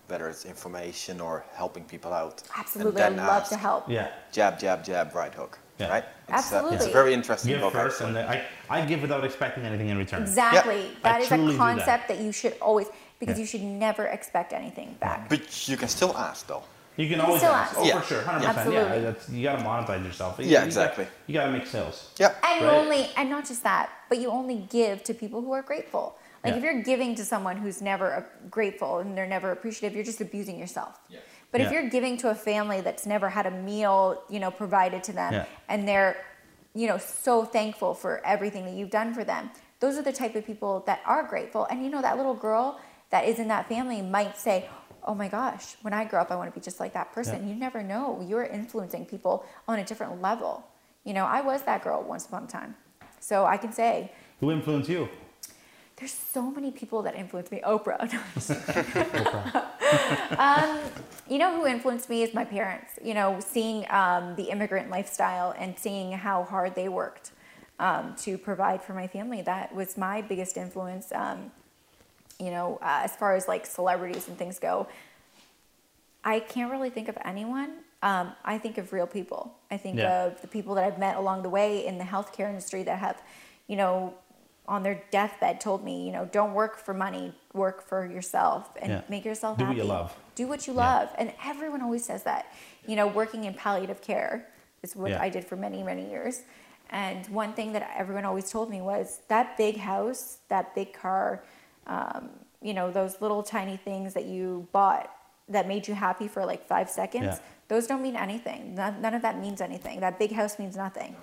[0.08, 2.42] whether it's information or helping people out.
[2.42, 3.02] and Absolutely.
[3.02, 3.88] I then love ask, to help.
[3.88, 4.10] Yeah.
[4.34, 5.58] Jab, jab, jab, right hook.
[5.78, 5.88] Yeah.
[5.90, 6.04] Right?
[6.28, 7.72] It's, uh, it's a very interesting Give book.
[7.72, 10.24] first, and then I, I give without expecting anything in return.
[10.24, 10.92] Exactly.
[11.06, 11.58] I That is a do that.
[11.58, 12.20] concept that.
[12.20, 12.88] you should always,
[13.20, 13.42] because Yeah.
[13.44, 15.30] you should never expect anything back.
[15.30, 16.64] But you can still ask though.
[17.00, 17.72] You can You always still ask.
[17.72, 17.80] ask.
[17.80, 18.02] Oh, Yeah.
[18.02, 18.54] for sure, hundred Yeah.
[18.54, 18.74] percent.
[18.74, 20.38] Yeah, that's you got to monetize yourself.
[20.38, 21.08] You- Yeah, exactly.
[21.28, 22.10] You got to make sales.
[22.18, 22.34] Yeah.
[22.44, 22.74] And Right.
[22.74, 26.18] only, and not just that, but you only give to people who are grateful.
[26.44, 26.58] Like Yeah.
[26.58, 30.60] if you're giving to someone who's never grateful and they're never appreciative, you're just abusing
[30.60, 31.00] yourself.
[31.08, 31.20] Yeah.
[31.54, 35.02] But if you're giving to a family that's never had a meal, you know, provided
[35.06, 35.46] to them, Yeah.
[35.70, 36.18] and they're,
[36.76, 40.36] you know, so thankful for everything that you've done for them, those are the type
[40.36, 41.66] of people that are grateful.
[41.70, 42.78] And you know, that little girl
[43.10, 44.68] that is in that family might say,
[45.04, 47.48] oh my gosh, when I grow up, I want to be just like that person.
[47.48, 47.54] Yeah.
[47.54, 48.24] You never know.
[48.28, 50.66] You're influencing people on a different level.
[51.04, 52.76] You know, I was that girl once upon a time.
[53.20, 55.10] So I can say, Who influenced you?
[56.00, 57.62] there's so many people that influenced me.
[57.66, 58.00] Oprah.
[58.12, 58.56] No,
[58.94, 60.40] kidding.
[60.40, 60.80] um,
[61.28, 62.94] you know who influenced me is my parents.
[63.04, 67.32] You know, seeing um, the immigrant lifestyle and seeing how hard they worked
[67.80, 69.42] um, to provide for my family.
[69.42, 71.12] That was my biggest influence.
[71.14, 71.52] Um,
[72.40, 74.88] you know, uh, as far as like celebrities and things go,
[76.24, 77.80] I can't really think of anyone.
[78.02, 79.54] Um, I think of real people.
[79.70, 80.24] I think Yeah.
[80.26, 83.22] of the people that I've met along the way in the healthcare industry that have,
[83.68, 84.14] you know,
[84.68, 88.92] on their deathbed told me, you know, don't work for money, work for yourself and
[88.92, 89.02] Yeah.
[89.10, 89.80] make yourself Do what happy.
[89.80, 90.16] you love.
[90.36, 90.80] Do what you Yeah.
[90.84, 91.10] love.
[91.18, 92.46] And everyone always says that.
[92.86, 94.48] You know, working in palliative care
[94.84, 95.22] is what Yeah.
[95.22, 96.44] I did for many, many years.
[96.92, 101.44] And one thing that everyone always told me was that big house, that big car,
[101.90, 102.30] um,
[102.62, 105.12] you know, those little tiny things that you bought
[105.50, 107.40] that made you happy for like five seconds, Yeah.
[107.68, 108.76] those don't mean anything.
[108.76, 110.00] None, none of that means anything.
[110.00, 111.16] That big house means nothing.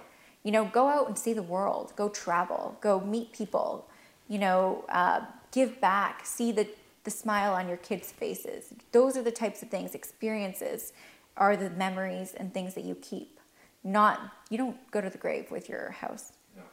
[0.43, 3.89] You know, go out and see the world, go travel, go meet people,
[4.29, 5.21] you know, uh,
[5.53, 6.67] give back, see the,
[7.05, 8.73] the smile on your kids' faces.
[8.93, 10.93] Those are the types of things, experiences
[11.37, 13.39] are the memories and things that you keep.
[13.85, 16.33] Not, you don't go to the grave with your house.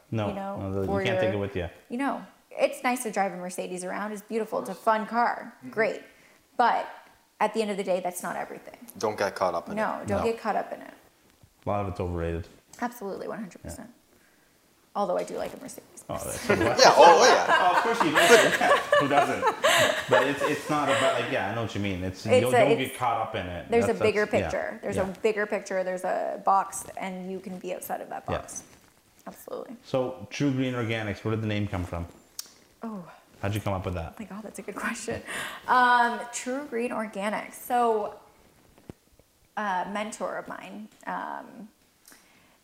[0.09, 1.67] No, You know, no, you can't take it with you.
[1.89, 2.25] You know,
[2.59, 4.11] it's nice to drive a Mercedes around.
[4.11, 4.59] It's beautiful.
[4.59, 5.53] It's a fun car.
[5.59, 5.69] Mm-hmm.
[5.71, 6.01] Great.
[6.57, 6.87] But
[7.39, 8.77] at the end of the day, that's not everything.
[8.97, 9.75] Don't get caught up in it.
[9.75, 10.93] No, don't get caught up in it.
[11.65, 12.47] A lot of it's overrated.
[12.81, 13.87] Absolutely, 100%.
[14.95, 16.03] Although I do like a Mercedes.
[16.07, 17.45] Oh, that's Yeah, oh yeah.
[17.73, 18.15] Oh, of course you do.
[18.15, 19.41] Yeah, Who doesn't?
[20.09, 22.03] But it's it's not about like yeah, I know what you mean.
[22.03, 23.71] It's, It's you a- don't it's- get caught up in it.
[23.71, 24.79] There's That's- a bigger that's- yeah, picture.
[24.83, 25.09] There's yeah.
[25.09, 25.83] a bigger picture.
[25.83, 28.37] There's a box, and you can be outside of that Yeah.
[28.37, 28.63] box.
[29.25, 29.77] Absolutely.
[29.85, 32.05] So Tru-Green Organics, where did the name come from?
[32.83, 33.03] Oh,
[33.41, 34.13] How'd you come up with that?
[34.17, 35.21] Oh my god, that's a good question.
[35.67, 37.55] Um, Tru-Green Organics.
[37.55, 38.15] So,
[39.57, 41.67] a mentor of mine, um,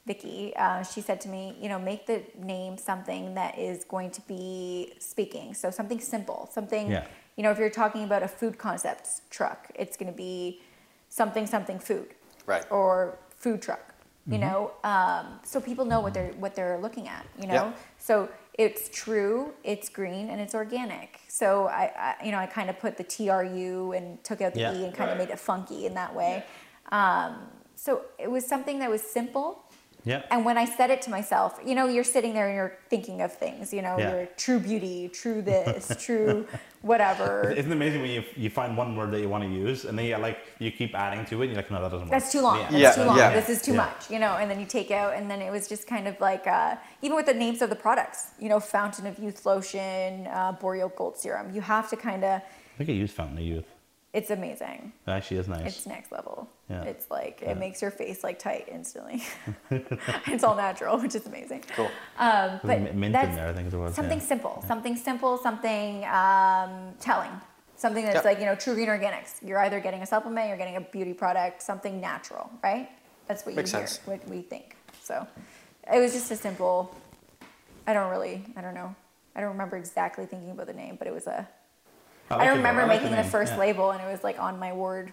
[0.06, 4.10] Vicky, uh, she said to me, you know, make the name something that is going
[4.12, 5.54] to be speaking.
[5.54, 6.90] So something simple, something.
[6.90, 7.06] Yeah.
[7.36, 10.62] You know, if you're talking about a food concepts truck, it's going to be
[11.10, 12.08] something something food.
[12.46, 12.66] Right.
[12.72, 13.82] Or food truck.
[14.28, 14.42] You Mm-hmm.
[14.42, 17.26] know, um, so people know what they're what they're looking at.
[17.40, 17.74] You know, Yeah.
[17.98, 18.30] so
[18.60, 21.22] it's true, it's green, and it's organic.
[21.30, 24.60] So I, I you know, I kind of put the TRU and took out the
[24.60, 24.76] Yeah.
[24.76, 26.44] E and kind of made it funky in that way.
[26.92, 27.38] Um,
[27.76, 29.64] so it was something that was simple.
[30.10, 30.24] Yeah.
[30.32, 33.18] And when I said it to myself, you know, you're sitting there and you're thinking
[33.22, 34.10] of things, you know, Yeah.
[34.12, 36.48] you're true beauty, true this, true
[36.82, 37.52] whatever.
[37.52, 39.94] Isn't it amazing when you you find one word that you want to use and
[39.98, 42.16] then you like you keep adding to it and you're like no that doesn't work.
[42.18, 42.58] That's too long.
[42.60, 43.18] That's Yeah, too long.
[43.18, 43.34] yeah.
[43.40, 43.86] This is too Yeah.
[43.86, 44.34] much, you know.
[44.40, 47.16] And then you take out, and then it was just kind of like, uh, even
[47.20, 51.16] with the names of the products, you know, Fountain of Youth lotion, uh, Boreal Gold
[51.22, 51.54] serum.
[51.56, 52.42] You have to kind of.
[52.42, 53.70] I think I used Fountain of Youth.
[54.12, 54.92] It's amazing.
[55.06, 55.68] It actually is nice.
[55.68, 56.50] It's next level.
[56.68, 56.82] Yeah.
[56.84, 57.52] It's like Yeah.
[57.52, 59.22] it makes your face like tight instantly.
[59.70, 61.64] it's all natural, which is amazing.
[61.76, 61.90] Cool.
[62.18, 63.94] Um, but mint in that's there, I think it was.
[63.96, 64.26] something yeah.
[64.26, 67.30] simple, something simple, something um, telling,
[67.76, 68.26] something that's Yep.
[68.26, 69.36] like you know, Tru-Green Organics.
[69.46, 72.90] You're either getting a supplement, you're getting a beauty product, something natural, right?
[73.28, 74.08] That's what Makes you hear, sense.
[74.08, 74.76] what we think.
[75.04, 75.28] So
[75.94, 76.96] it was just a simple.
[77.86, 78.96] I don't really, I don't know,
[79.36, 81.48] I don't remember exactly thinking about the name, but it was a.
[82.32, 83.60] I, like it, remember I like making the, name, first yeah.
[83.60, 85.12] label, and it was like on my word.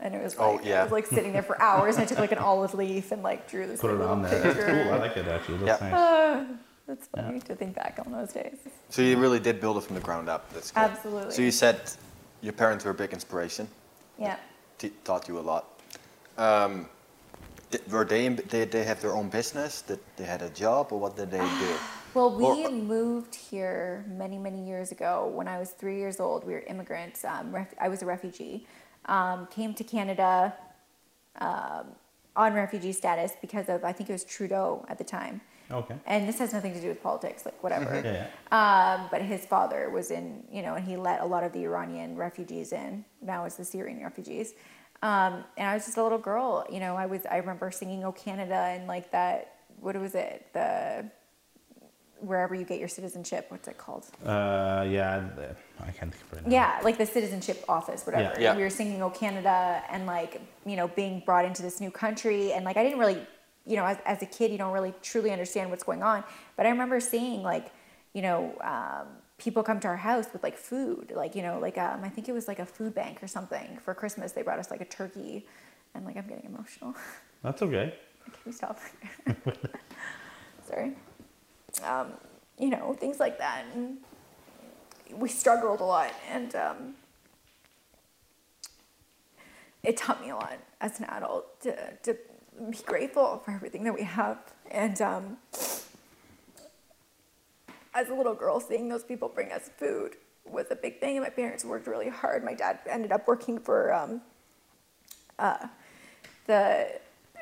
[0.00, 0.80] And it was Oh, like, yeah.
[0.80, 3.22] I was like sitting there for hours, and I took like an olive leaf and
[3.22, 4.40] like drew this Put it on there.
[4.40, 4.92] That's cool.
[4.94, 5.58] I like it actually.
[5.58, 5.88] That's Yeah.
[5.90, 5.98] nice.
[6.00, 6.44] Uh,
[6.86, 8.56] that's funny to think back on those days.
[8.88, 10.52] So you really did build it from the ground up.
[10.54, 10.82] That's cool.
[10.84, 11.32] Absolutely.
[11.32, 11.80] So you said
[12.40, 13.68] your parents were a big inspiration.
[14.18, 14.36] Yeah.
[14.78, 15.80] T- taught you a lot.
[16.38, 16.88] Um,
[17.70, 19.82] di- were they in, did they have their own business?
[19.82, 21.74] Did they had a job, or what did they do?
[22.14, 25.26] Well, we Or- moved here many, many years ago.
[25.34, 27.24] When I was three years old, we were immigrants.
[27.24, 28.66] Um, ref- I was a refugee.
[29.06, 30.54] Um, came to Canada
[31.40, 31.86] um,
[32.34, 35.40] on refugee status because of, I think it was Trudeau at the time.
[35.70, 35.94] Okay.
[36.06, 38.00] And this has nothing to do with politics, like whatever.
[38.04, 41.52] Yeah, Um, but his father was in, you know, and he let a lot of
[41.52, 43.04] the Iranian refugees in.
[43.20, 44.54] Now it's the Syrian refugees.
[45.02, 46.96] Um, and I was just a little girl, you know.
[46.96, 47.24] I was.
[47.30, 49.52] I remember singing "Oh Canada" and like that.
[49.80, 50.46] What was it?
[50.54, 51.08] The
[52.20, 53.46] wherever you get your citizenship.
[53.48, 54.06] What's it called?
[54.24, 56.52] Uh, yeah, the- I can't think of it now.
[56.52, 58.34] Yeah, like the citizenship office, whatever.
[58.40, 58.40] Yeah.
[58.52, 58.56] Yeah.
[58.56, 62.52] We were singing "Oh Canada" and like you know being brought into this new country,
[62.52, 63.20] and like I didn't really,
[63.66, 66.24] you know, as, as a kid, you don't really truly understand what's going on.
[66.56, 67.72] But I remember seeing like,
[68.12, 69.06] you know, um,
[69.38, 72.28] people come to our house with like food, like you know, like um, I think
[72.28, 74.32] it was like a food bank or something for Christmas.
[74.32, 75.46] They brought us like a turkey,
[75.94, 76.94] and like I'm getting emotional.
[77.42, 77.94] That's okay.
[78.24, 78.78] Can we stop?
[80.68, 80.92] Sorry.
[81.84, 82.12] Um,
[82.58, 83.64] you know, things like that.
[83.74, 83.98] And
[85.12, 86.94] we struggled a lot, and um,
[89.82, 92.16] it taught me a lot as an adult to, to
[92.70, 94.38] be grateful for everything that we have.
[94.70, 95.36] And um,
[97.94, 101.16] as a little girl, seeing those people bring us food was a big thing.
[101.16, 102.44] And my parents worked really hard.
[102.44, 104.20] My dad ended up working for um,
[105.38, 105.68] uh,
[106.46, 106.88] the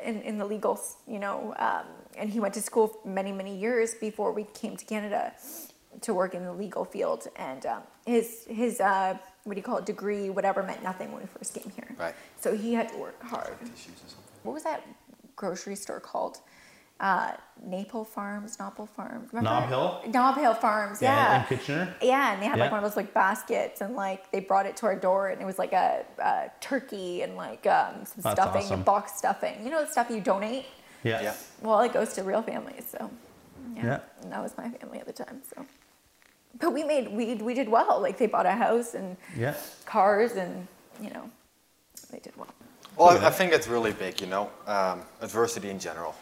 [0.05, 1.87] in, in the legal, you know, um,
[2.17, 5.33] and he went to school many many years before we came to Canada
[6.03, 7.27] to work in the legal field.
[7.37, 11.23] And um, his his uh, what do you call it degree whatever meant nothing when
[11.23, 11.95] we first came here.
[11.99, 12.15] Right.
[12.41, 13.59] So he had to work hard.
[13.61, 14.25] Tissues or something.
[14.43, 14.87] What was that
[15.37, 16.39] grocery store called?
[16.99, 17.33] Uh,
[17.69, 19.31] Naple Farms, Noble Farms.
[19.31, 20.01] Nob Hill?
[20.15, 21.03] Nob Hill Farms.
[21.03, 21.41] Yeah, Yeah.
[21.43, 21.95] in Kitchener?
[22.01, 24.79] Yeah, and they had like one of those like baskets, and like they brought it
[24.79, 28.41] to our door, and it was like a, a turkey and like um, some That's
[28.41, 28.75] stuffing awesome.
[28.77, 29.63] and box stuffing.
[29.63, 30.65] You know the stuff you donate.
[31.07, 31.23] Yeah.
[31.23, 31.35] Yeah.
[31.63, 33.11] Well, it goes to real families, so
[33.77, 33.85] yeah.
[33.85, 34.01] Yeah.
[34.23, 35.41] And that was my family at the time.
[35.55, 35.65] So,
[36.59, 38.01] but we made we we did well.
[38.01, 39.55] Like they bought a house and Yeah.
[39.85, 40.67] cars, and
[41.01, 41.31] you know,
[42.11, 42.53] they did well.
[42.97, 46.15] Well, I, I think it's really big, you know, um, adversity in general.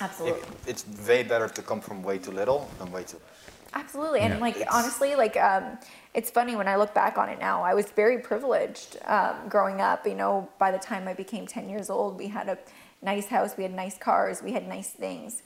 [0.00, 0.48] It, Absolutely.
[0.66, 3.20] it's way better to come from way too little than way too.
[3.74, 4.40] Absolutely, and Yeah.
[4.40, 5.78] like It's- honestly, like um,
[6.14, 7.62] it's funny when I look back on it now.
[7.62, 10.06] I was very privileged um, growing up.
[10.06, 12.58] You know, by the time I became ten years old, we had a
[13.02, 15.42] nice house, we had nice cars, we had nice things,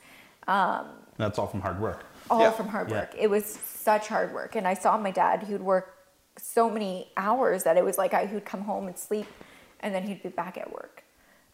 [0.49, 2.05] Um, That's all from hard work.
[2.31, 2.51] all Yeah.
[2.53, 3.01] from hard Yeah.
[3.01, 3.15] work.
[3.17, 5.43] It was such hard work, and I saw my dad.
[5.45, 5.93] He would work
[6.39, 9.27] so many hours that it was like I, he would come home and sleep,
[9.81, 11.03] and then he'd be back at work.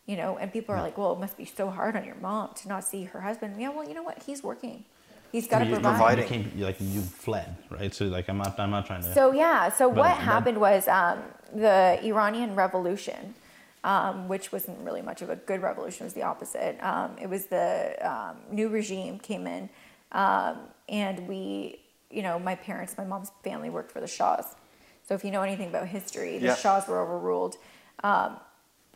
[0.05, 2.51] You know, and people are like, "Well, it must be so hard on your mom
[2.57, 4.23] to not see her husband." Yeah, well, you know what?
[4.25, 4.85] He's working.
[5.33, 5.97] He's got to you, provide.
[5.97, 6.25] providing.
[6.45, 7.93] You came, like you fled, right?
[7.95, 9.13] So like I'm not, I'm not trying to.
[9.15, 11.19] So yeah, so But- what but- happened was um,
[11.55, 13.35] the Iranian Revolution,
[13.83, 16.77] um, which wasn't really much of a good revolution, it was the opposite.
[16.83, 19.71] Um, it was the um, new regime came in,
[20.13, 20.59] um,
[20.89, 21.81] and we,
[22.11, 24.55] you know, my parents, my mom's family worked for the Shahs.
[25.09, 26.55] So if you know anything about history, the Yeah.
[26.57, 27.57] Shahs were overruled.
[28.05, 28.37] Um,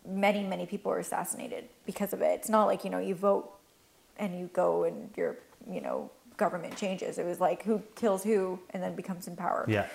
[0.07, 2.33] many, many people were assassinated because of it.
[2.41, 3.51] It's not like you know you vote
[4.19, 5.37] and you go and you're
[5.69, 7.19] you know, government changes.
[7.19, 9.65] It was like who kills who and then becomes in power.
[9.69, 9.87] yeah.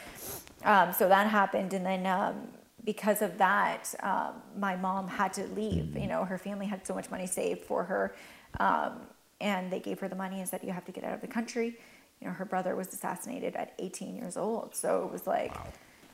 [0.64, 2.48] Um, so that happened, and then um,
[2.86, 5.98] because of that, um, my mom had to leave.
[5.98, 8.16] You know, her family had so much money saved for her,
[8.60, 9.02] um,
[9.40, 11.28] and they gave her the money and said, "You have to get out of the
[11.28, 11.78] country."
[12.20, 15.56] You know, her brother was assassinated at 18 years old, so it was like,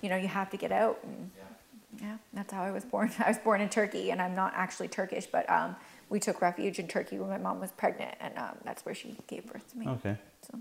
[0.02, 1.00] you know, you have to get out.
[1.04, 1.32] And
[2.02, 3.12] yeah, that's how I was born.
[3.20, 5.76] I was born in Turkey, and I'm not actually Turkish, but um,
[6.10, 9.18] we took refuge in Turkey when my mom was pregnant, and um, that's where she
[9.28, 9.88] gave birth to me.
[9.88, 10.18] Okay.
[10.50, 10.60] So,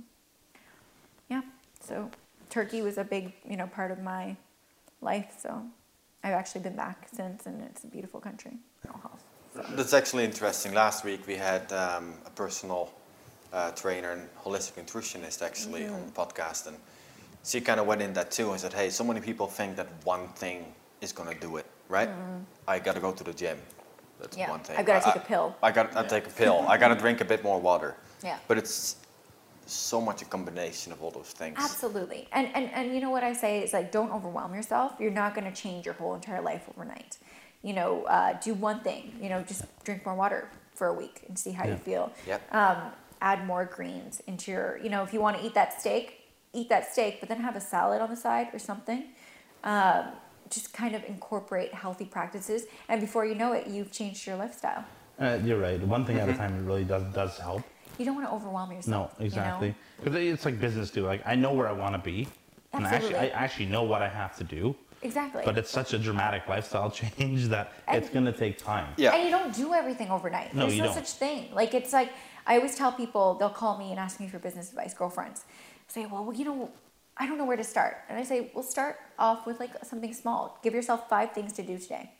[1.28, 1.42] yeah.
[1.80, 2.10] So
[2.50, 4.36] Turkey was a big, you know, part of my
[5.00, 5.34] life.
[5.40, 5.62] So
[6.24, 8.52] I've actually been back since, and it's a beautiful country.
[9.70, 10.74] That's actually interesting.
[10.74, 12.92] Last week we had um, a personal
[13.52, 16.76] uh, trainer and holistic nutritionist actually on the podcast, and
[17.44, 19.88] she kind of went in that too and said, "Hey, so many people think that
[20.04, 22.08] one thing is going to do it, right?
[22.68, 23.58] I got to go to the gym.
[24.20, 24.76] That's Yeah, one thing.
[24.76, 25.56] I've gotta take a pill.
[25.62, 26.64] I got to take a pill.
[26.68, 27.96] I got to drink a bit more water.
[28.22, 28.38] Yeah.
[28.48, 28.96] But it's
[29.66, 31.56] so much a combination of all those things.
[31.58, 32.28] Absolutely.
[32.32, 34.94] And, and, and you know what I say is like, don't overwhelm yourself.
[34.98, 37.18] You're not going to change your whole entire life overnight.
[37.62, 41.22] You know, uh, do one thing, you know, just drink more water for a week
[41.26, 42.12] and see how you feel.
[42.26, 42.54] Yep.
[42.54, 42.76] Um,
[43.20, 46.20] add more greens into your, you know, if you want to eat that steak,
[46.52, 49.04] eat that steak, but then have a salad on the side or something.
[49.64, 50.04] Um,
[50.50, 52.64] just kind of incorporate healthy practices.
[52.88, 54.84] And before you know it, you've changed your lifestyle.
[55.20, 55.80] Uh, you're right.
[55.80, 56.28] One thing Mm-hmm.
[56.30, 57.62] at a time it really does does help.
[57.98, 59.12] You don't want to overwhelm No, yourself.
[59.16, 59.26] you know?
[59.26, 59.74] exactly.
[60.02, 61.04] Because it's like business too.
[61.06, 62.28] Like I know where I want to be,
[62.74, 62.74] Absolutely.
[62.74, 64.76] and I actually I actually know what I have to do.
[65.02, 65.42] Exactly.
[65.44, 68.88] But it's such a dramatic lifestyle change that And- it's gonna take time.
[68.96, 69.14] Yeah.
[69.14, 70.54] And you don't do everything overnight.
[70.54, 70.94] No, There's you no don't.
[70.96, 71.54] such thing.
[71.54, 72.10] Like it's like
[72.46, 75.44] I always tell people they'll call me and ask me for business advice, girlfriends.
[75.88, 76.70] Say, well, you know,
[77.18, 77.98] I don't know where to start.
[78.08, 80.58] And I say, well, start off with like something small.
[80.62, 82.10] Give yourself five things to do today.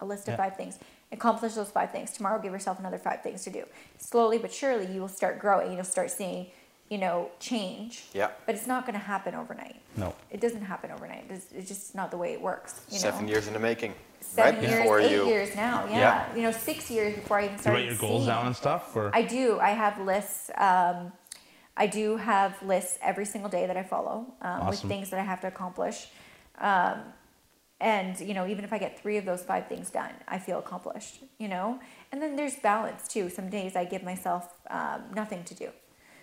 [0.00, 0.36] A list of Yeah.
[0.38, 0.78] five things.
[1.12, 2.10] Accomplish those five things.
[2.12, 3.64] Tomorrow give yourself another five things to do.
[3.98, 5.72] Slowly but surely you will start growing.
[5.74, 6.46] You'll start seeing,
[6.88, 8.04] you know, change.
[8.14, 8.30] Yeah.
[8.46, 9.76] But it's not gonna happen overnight.
[9.96, 10.14] No.
[10.30, 11.24] It doesn't happen overnight.
[11.28, 12.80] It's, it's just not the way it works.
[12.90, 13.32] You Seven know?
[13.32, 13.92] years in the making.
[14.20, 14.68] seven right?
[14.68, 15.26] years, Before eight you.
[15.26, 15.84] years now.
[15.86, 15.98] Yeah.
[15.98, 16.34] Yeah.
[16.36, 17.80] you know, six years before I even started.
[17.80, 18.34] You write your goals seeing.
[18.34, 19.58] down and stuff, or I do.
[19.60, 20.50] I have lists.
[20.56, 21.12] Um,
[21.84, 25.26] I do have lists every single day that I follow um, with things that I
[25.32, 25.98] have to accomplish.
[26.70, 26.98] Um,
[27.80, 30.58] and you know, even if I get three of those five things done, I feel
[30.58, 31.14] accomplished.
[31.38, 31.66] You know,
[32.12, 33.24] and then there's balance too.
[33.38, 34.44] Some days I give myself
[34.78, 35.70] um, nothing to do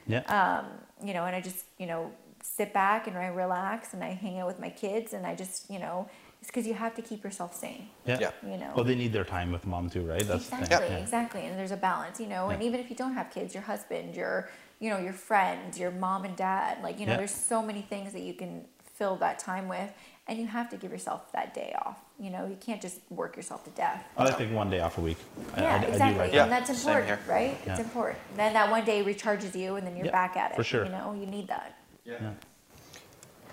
[0.08, 0.66] yeah, um,
[1.06, 4.40] you know, and I just, you know, sit back and I relax and I hang
[4.40, 6.08] out with my kids and I just, you know,
[6.40, 7.90] It's because you have to keep yourself sane.
[8.06, 8.20] Yeah.
[8.22, 8.32] Yeah.
[8.44, 8.72] You know.
[8.76, 10.26] Well, they need their time with mom too, right?
[10.26, 10.98] That's the exactly, thing.
[10.98, 11.04] Yeah.
[11.04, 11.42] exactly.
[11.46, 12.50] And there's a balance, you know.
[12.50, 14.50] And even if you don't have kids, your husband, your,
[14.80, 17.18] you know, your friends, your mom and dad, like you know, Yeah.
[17.18, 18.66] there's so many things that you can
[18.96, 19.92] fill that time with,
[20.28, 21.98] and you have to give yourself that day off.
[22.20, 24.04] You know, you can't just work yourself to death.
[24.18, 25.18] I like taking one day off a week.
[25.56, 26.18] Yeah, I, I do exactly.
[26.20, 27.20] like Yeah, and that's important, here.
[27.28, 27.54] right?
[27.66, 27.80] It's Yeah.
[27.88, 28.20] important.
[28.36, 30.56] Then that one day recharges you, and then you're Yeah, back at it.
[30.56, 30.86] for sure.
[30.86, 31.78] You know, you need that.
[32.06, 32.34] Yeah.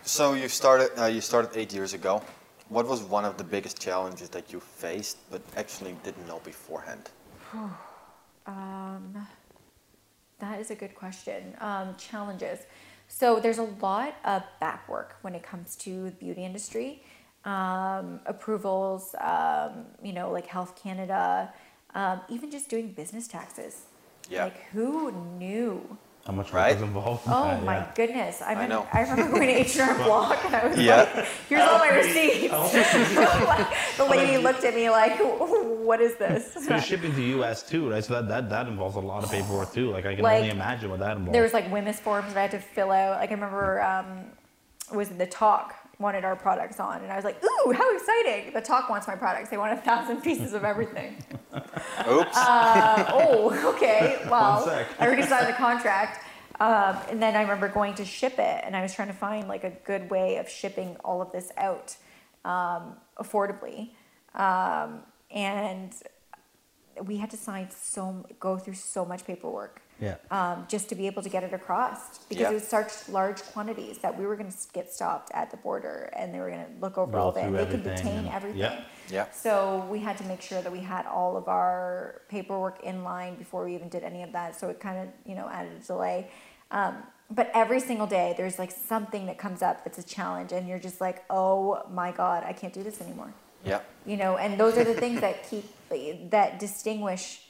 [0.03, 2.22] So you started uh, you started eight years ago.
[2.68, 7.11] What was one of the biggest challenges that you faced but actually didn't know beforehand?
[8.47, 9.27] Um,
[10.45, 11.55] that is a good question.
[11.61, 12.61] Um, challenges.
[13.09, 17.03] So there's a lot of back work when it comes to the beauty industry.
[17.45, 21.53] Um, approvals, um, you know, like Health Canada,
[21.95, 23.82] um, even just doing business taxes.
[24.28, 24.45] Yeah.
[24.45, 25.99] Like who knew?
[26.27, 26.77] How much work Right?
[26.77, 27.27] is involved?
[27.27, 27.93] in Oh that, my yeah.
[27.95, 28.41] goodness!
[28.41, 28.87] I, I know.
[28.93, 31.03] I remember going to H and R Block, and I was Yeah.
[31.14, 32.51] like, "Here's all my receipts."
[33.99, 37.62] the lady looked at me like, "What is this?" You're shipping to the U.S.
[37.62, 38.03] too, right?
[38.03, 39.91] So that, that, that involves a lot of paperwork too.
[39.91, 41.33] Like I can Like, only imagine what that involves.
[41.33, 43.20] There was like women's forms that I had to fill out.
[43.20, 44.25] Like I remember, um,
[44.97, 48.61] was the talk wanted our products on, and I was like, "Ooh, how exciting!" The
[48.61, 49.51] talk wants my products.
[49.51, 51.16] They want a thousand pieces of everything.
[51.55, 52.36] Oops.
[52.36, 54.22] Uh, oh, okay.
[54.30, 54.68] Well.
[54.99, 56.24] I already signed the contract.
[56.61, 59.49] Um, and then I remember going to ship it, and I was trying to find
[59.49, 61.97] like a good way of shipping all of this out
[62.45, 63.90] um, affordably.
[64.34, 65.95] Um, and
[67.03, 70.16] we had to sign so go through so much paperwork yeah.
[70.30, 72.51] um, just to be able to get it across because Yeah.
[72.51, 76.11] it was such large quantities that we were going to get stopped at the border
[76.16, 77.53] and they were going to look over all of it.
[77.53, 78.61] They could detain everything.
[78.61, 78.80] yeah.
[79.11, 79.30] Yeah.
[79.32, 83.34] So we had to make sure that we had all of our paperwork in line
[83.36, 84.59] before we even did any of that.
[84.59, 86.30] So it kind of, you know, added a delay.
[86.70, 90.68] Um, but every single day, there's like something that comes up that's a challenge, and
[90.68, 93.32] you're just like, oh my God, I can't do this anymore.
[93.64, 93.80] Yeah.
[94.07, 95.64] You know, and those are the things that keep,
[96.30, 97.40] that distinguish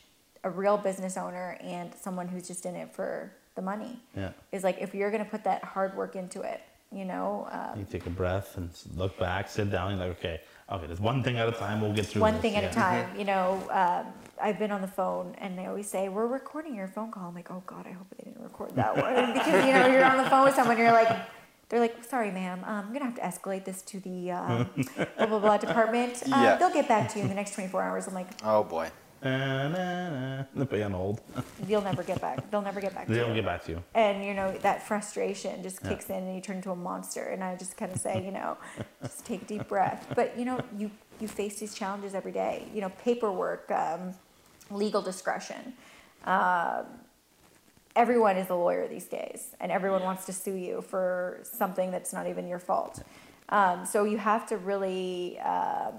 [0.44, 3.98] a real business owner and someone who's just in it for the money.
[4.16, 4.30] Yeah.
[4.52, 6.60] Is like if you're going to put that hard work into it,
[6.92, 10.40] you know, um, You take a breath and look back, sit down, and like, okay,
[10.70, 11.80] okay, there's one thing at a time.
[11.80, 12.42] We'll get through one this.
[12.42, 12.70] thing at yeah.
[12.70, 13.18] a time.
[13.18, 16.86] You know, um, I've been on the phone and they always say, We're recording your
[16.88, 17.28] phone call.
[17.28, 19.32] I'm like, Oh God, I hope they didn't record that one.
[19.32, 21.08] because, you know, you're on the phone with someone, you're like,
[21.70, 24.70] they're like, sorry, ma'am, um, I'm gonna have to escalate this to the um,
[25.16, 26.22] blah blah blah department.
[26.26, 26.56] Uh, Yeah.
[26.56, 28.06] They'll get back to you in the next 24 hours.
[28.06, 28.90] I'm like, Oh boy.
[29.22, 30.44] Nah, nah.
[30.54, 31.20] They put you on hold.
[31.68, 32.50] you'll never get back.
[32.50, 33.06] They'll never get back.
[33.08, 33.36] They to don't you.
[33.36, 33.84] get back to you.
[33.94, 35.90] And you know that frustration just Yeah.
[35.90, 37.22] kicks in, and you turn into a monster.
[37.24, 38.56] And I just kind of say, you know,
[39.02, 40.06] just take a deep breath.
[40.14, 40.90] But you know, you
[41.20, 42.66] you face these challenges every day.
[42.74, 44.14] You know, paperwork, um,
[44.70, 45.74] legal discretion.
[46.24, 46.86] Um,
[47.96, 52.12] everyone is a lawyer these days, and everyone wants to sue you for something that's
[52.12, 53.02] not even your fault.
[53.50, 55.94] Um, so you have to really um,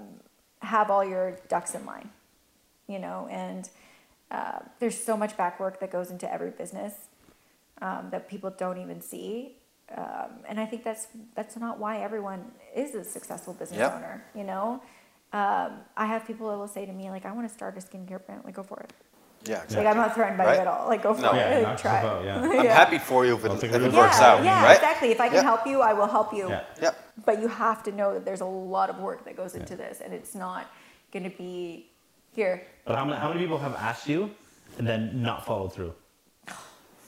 [0.60, 2.10] have all your ducks in line,
[2.86, 3.28] you know.
[3.30, 3.68] And
[4.30, 6.94] uh, there's so much back work that goes into every business
[7.82, 9.56] um, that people don't even see.
[9.96, 13.94] Um, and I think that's that's not why everyone is a successful business Yep.
[13.94, 14.24] owner.
[14.34, 14.82] You know,
[15.32, 17.80] um, I have people that will say to me like, "I want to start a
[17.80, 18.92] skincare brand." Like, go for it.
[19.44, 19.62] Yeah.
[19.62, 19.76] Exactly.
[19.76, 20.54] Like, I'm not threatened by Right.
[20.56, 20.88] it at all.
[20.88, 21.30] Like, go for No.
[21.32, 21.36] it.
[21.36, 21.94] Yeah, Like, try.
[22.02, 22.40] yourself out, yeah.
[22.58, 22.74] I'm Yeah.
[22.74, 23.96] happy for you if it, I'll if it risk.
[23.96, 24.42] works yeah, out.
[24.42, 24.74] yeah, right?
[24.74, 25.12] exactly.
[25.12, 25.42] If I can Yeah.
[25.42, 26.48] help you, I will help you.
[26.48, 26.64] Yeah.
[26.82, 26.90] Yeah.
[27.24, 30.00] But you have to know that there's a lot of work that goes into this,
[30.00, 30.66] and it's not
[31.12, 31.86] going to be
[32.36, 32.62] here.
[32.84, 34.30] But how many, how many people have asked you
[34.78, 35.94] and then not followed through?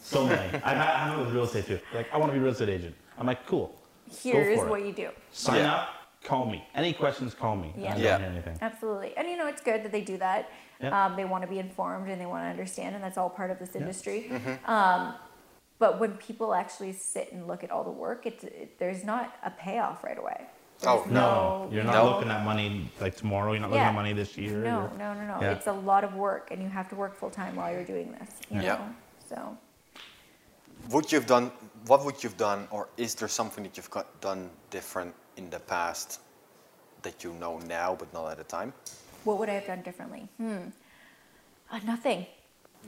[0.03, 0.59] So many.
[0.65, 1.79] I, I have it with real estate too.
[1.95, 2.95] Like, I want to be a real estate agent.
[3.19, 3.79] I'm like, cool.
[4.23, 4.71] Here's for it.
[4.71, 5.11] what you do.
[5.33, 5.75] Sign Yeah.
[5.75, 5.89] up,
[6.25, 6.67] call me.
[6.75, 7.75] Any questions, call me.
[7.77, 7.91] Yeah.
[7.91, 8.19] I don't Yeah.
[8.19, 8.59] hear anything.
[8.63, 9.15] Absolutely.
[9.19, 10.49] And you know, it's good that they do that.
[10.81, 11.05] Yeah.
[11.05, 13.51] Um, they want to be informed and they want to understand, and that's all part
[13.51, 14.31] of this industry.
[14.31, 14.71] Mm-hmm.
[14.71, 15.15] Um,
[15.79, 19.37] but when people actually sit and look at all the work, it, it, there's not
[19.45, 20.47] a payoff right away.
[20.87, 22.05] Oh, There's No, you're not No.
[22.11, 23.53] looking at money like tomorrow.
[23.53, 23.89] You're not looking Yeah.
[23.89, 24.59] at money this year.
[24.59, 25.41] No, no, no, no.
[25.41, 25.51] Yeah.
[25.53, 28.13] It's a lot of work, and you have to work full time while you're doing
[28.13, 28.31] this.
[28.51, 28.75] You Yeah.
[28.77, 28.95] know?
[29.29, 29.57] So.
[30.91, 31.51] Would you've done?
[31.87, 35.59] What would you've done, or is there something that you've got done different in the
[35.61, 36.21] past
[37.03, 38.73] that you know now but not at the time?
[39.25, 40.29] What would I have done differently?
[40.37, 40.69] Hmm.
[41.71, 42.27] Uh, nothing.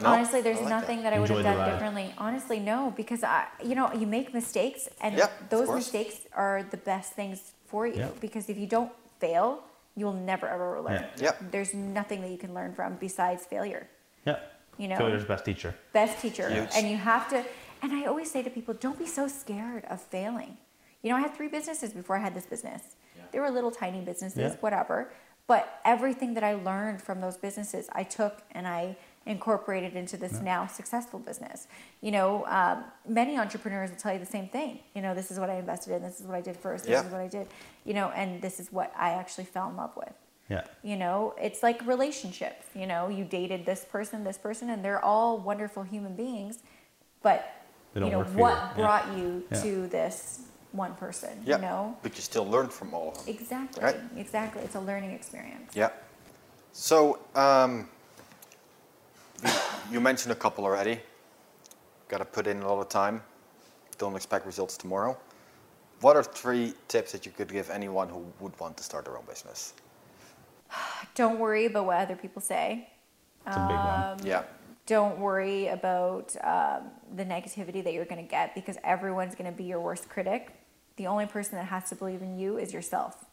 [0.00, 0.10] No?
[0.10, 2.14] Honestly, there's like nothing that, I would have Enjoy the done differently.
[2.16, 6.76] Honestly, no, because I, you know, you make mistakes, and Yeah, those mistakes are the
[6.76, 7.94] best things for you.
[7.94, 8.08] Yeah.
[8.20, 9.62] Because if you don't fail,
[9.96, 11.04] you'll never ever learn.
[11.16, 11.24] Yeah.
[11.26, 11.32] Yeah.
[11.50, 13.88] There's nothing that you can learn from besides failure.
[14.26, 14.38] Yeah.
[14.78, 15.74] You know, Failure's best teacher.
[15.92, 16.70] best teacher, Huge.
[16.74, 17.44] and you have to.
[17.82, 20.56] And I always say to people, don't be so scared of failing.
[21.02, 22.82] You know, I had three businesses before I had this business.
[23.32, 24.56] They were little tiny businesses, Yeah.
[24.60, 25.10] whatever.
[25.46, 28.96] But everything that I learned from those businesses, I took and I
[29.26, 31.66] incorporated into this now successful business.
[32.00, 34.80] You know, um, many entrepreneurs will tell you the same thing.
[34.94, 36.02] You know, this is what I invested in.
[36.02, 36.84] This is what I did first.
[36.84, 37.04] This Yeah.
[37.06, 37.46] is what I did.
[37.84, 40.12] You know, and this is what I actually fell in love with.
[40.48, 40.64] Yeah.
[40.82, 42.66] You know, it's like relationships.
[42.74, 46.58] You know, you dated this person, this person, and they're all wonderful human beings,
[47.22, 47.52] but
[47.94, 48.38] you know what you.
[48.38, 48.72] Yeah.
[48.74, 49.62] brought you Yeah.
[49.62, 50.40] to this
[50.72, 51.42] one person.
[51.44, 51.56] Yeah.
[51.56, 53.24] You know, But you still learn from all of them.
[53.34, 53.96] exactly, Right.
[54.16, 54.62] exactly.
[54.62, 55.72] It's a learning experience.
[55.74, 55.90] Yeah.
[56.72, 57.88] So, um,
[59.44, 59.50] you,
[59.92, 61.00] you mentioned a couple already.
[62.08, 63.22] Got to put in a lot of time.
[63.98, 65.16] Don't expect results tomorrow.
[66.00, 69.18] What are three tips that you could give anyone who would want to start their
[69.18, 69.74] own business?
[71.14, 72.88] Don't worry about what other people say.
[73.46, 74.02] It's a big one.
[74.02, 74.42] Um, Yeah.
[74.86, 79.56] Don't worry about um, the negativity that you're going to get because everyone's going to
[79.56, 80.52] be your worst critic.
[80.96, 83.24] The only person that has to believe in you is yourself.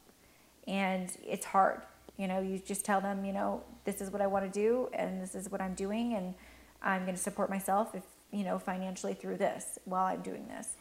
[0.67, 1.81] And it's hard.
[2.17, 4.89] You know, you just tell them, you know, this is what I want to do
[4.93, 6.33] and this is what I'm doing and
[6.81, 10.75] I'm going to support myself if, you know, financially through this while I'm doing this.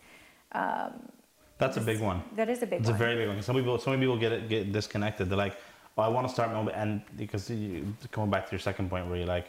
[0.53, 0.93] Um,
[1.59, 2.22] That's a big one.
[2.34, 2.95] That is a big It's one.
[2.95, 3.43] It's a very big one.
[3.43, 5.28] Some people, some people get it, get disconnected.
[5.28, 5.57] They're like,
[5.97, 8.91] "Oh, I want to start my own," and because you, coming back to your second
[8.91, 9.49] point, where you're like,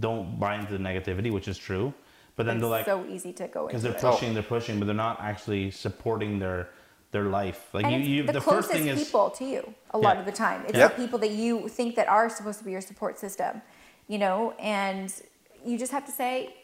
[0.00, 1.92] don't buy into the negativity, which is true,
[2.36, 4.00] but then it's they're like, so easy to go into because they're it.
[4.00, 6.68] pushing, they're pushing, but they're not actually supporting their
[7.12, 7.68] their life.
[7.72, 10.14] Like and you, you the, the, closest first thing is people to you a lot
[10.16, 10.20] Yeah.
[10.20, 10.64] of the time.
[10.66, 10.88] It's Yeah.
[10.88, 13.62] the people that you think that are supposed to be your support system,
[14.08, 15.12] you know, and
[15.64, 16.54] you just have to say,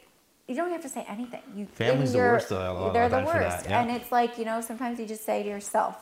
[0.49, 1.43] you don't have to say anything.
[1.55, 3.81] You Family's the worst, a lot They're the worst, that, yeah.
[3.83, 5.95] and it's like you know sometimes you just say to yourself,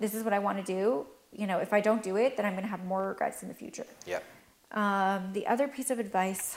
[0.00, 2.44] "This is what I want to do." You know, if I don't do it, then
[2.44, 3.86] I'm going to have more regrets in the future.
[4.04, 4.18] Yeah.
[4.72, 6.56] Um, the other piece of advice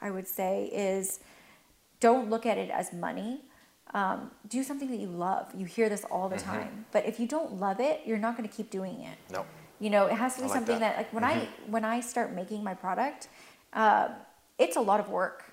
[0.00, 1.20] I would say is
[2.00, 3.42] don't look at it as money.
[3.94, 5.50] Um, do something that you love.
[5.56, 6.50] You hear this all the Mm-hmm.
[6.50, 9.16] time, but if you don't love it, you're not going to keep doing it.
[9.32, 9.46] No.
[9.80, 10.96] You know, it has to be like something that.
[10.96, 10.96] that.
[10.98, 13.28] like when I when I start making my product,
[13.72, 14.08] uh,
[14.58, 15.44] it's a lot of work.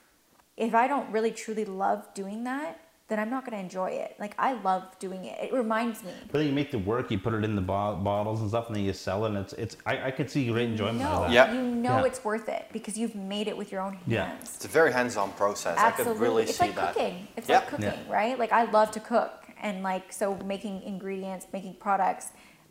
[0.57, 4.15] If I don't really truly love doing that, then I'm not going to enjoy it.
[4.19, 5.37] Like I love doing it.
[5.39, 6.11] It reminds me.
[6.31, 8.67] But then you make the work, you put it in the bo- bottles and stuff,
[8.67, 9.29] and then you sell it.
[9.29, 9.77] And it's it's.
[9.85, 11.31] I, I could see great enjoyment No, of that.
[11.31, 11.53] Yeah.
[11.53, 12.05] you know Yeah.
[12.05, 14.07] it's worth it because you've made it with your own hands.
[14.07, 14.25] Yeah.
[14.25, 14.55] hands.
[14.55, 15.77] It's a very hands-on process.
[15.77, 16.13] I Absolutely.
[16.15, 16.93] could really it's see like that.
[16.95, 17.27] cooking.
[17.37, 17.59] It's Yeah.
[17.59, 18.39] like cooking, right?
[18.39, 22.29] Like I love to cook and like so making ingredients, making products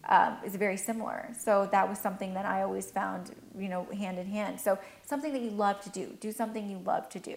[0.08, 1.28] um, is very similar.
[1.38, 4.60] So that was something that I always found, you know, hand in hand.
[4.60, 6.16] So something that you love to do.
[6.20, 7.36] Do something you love to do.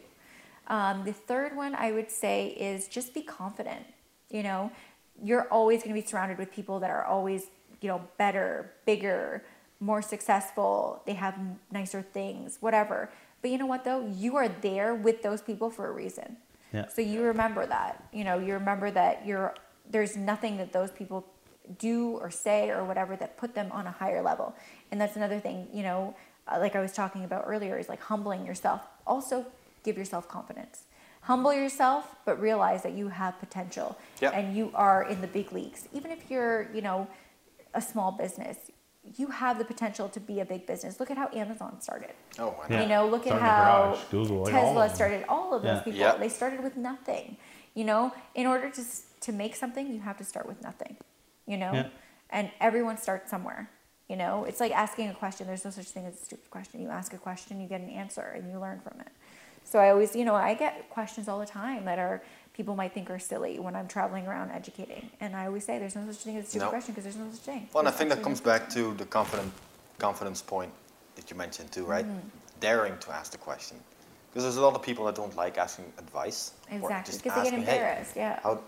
[0.67, 3.85] Um, the third one I would say is just be confident.
[4.29, 4.71] You know,
[5.23, 7.47] you're always going to be surrounded with people that are always,
[7.81, 9.43] you know, better, bigger,
[9.79, 11.01] more successful.
[11.05, 11.35] They have
[11.71, 13.09] nicer things, whatever.
[13.41, 14.11] But you know what though?
[14.15, 16.37] You are there with those people for a reason.
[16.73, 16.87] Yeah.
[16.87, 18.07] So you remember that.
[18.11, 19.55] You know, you remember that you're
[19.89, 21.25] there's nothing that those people
[21.79, 24.55] do or say or whatever that put them on a higher level.
[24.91, 26.15] And that's another thing, you know,
[26.47, 28.81] uh, like I was talking about earlier is like humbling yourself.
[29.05, 29.45] Also
[29.87, 30.83] give yourself confidence.
[31.21, 34.31] Humble yourself, but realize that you have potential Yeah.
[34.37, 35.87] and you are in the big leagues.
[35.97, 37.07] Even if you're, you know,
[37.73, 38.57] a small business,
[39.19, 40.99] you have the potential to be a big business.
[40.99, 42.13] Look at how Amazon started.
[42.37, 42.75] Oh, I know.
[42.75, 42.81] Yeah.
[42.83, 45.25] You know, look at Started in how garage, Google, like all Tesla of started.
[45.29, 45.83] All of those Yeah.
[45.87, 46.15] people, Yeah.
[46.23, 47.37] they started with nothing.
[47.73, 48.01] You know,
[48.35, 48.83] in order to
[49.27, 50.93] to make something, you have to start with nothing.
[51.51, 51.89] You know, Yeah.
[52.29, 53.63] and everyone starts somewhere.
[54.11, 55.47] You know, it's like asking a question.
[55.47, 56.75] There's no such thing as a stupid question.
[56.81, 59.11] You ask a question, you get an answer, and you learn from it.
[59.67, 62.21] So I always, you know, I get questions all the time that are
[62.53, 65.95] people might think are silly when I'm traveling around educating, and I always say there's
[65.95, 66.69] no such thing as a stupid No.
[66.69, 67.67] question because there's no such thing.
[67.73, 69.51] Well, and I think that comes no- back to the confident,
[69.99, 70.71] confidence point
[71.15, 72.05] that you mentioned too, right?
[72.05, 72.27] Mm-hmm.
[72.61, 73.77] Daring to ask the question.
[74.29, 76.53] Because there's a lot of people that don't like asking advice.
[76.71, 78.15] Exactly, because they get asking, "Hey, embarrassed.
[78.15, 78.39] yeah.
[78.43, 78.59] how,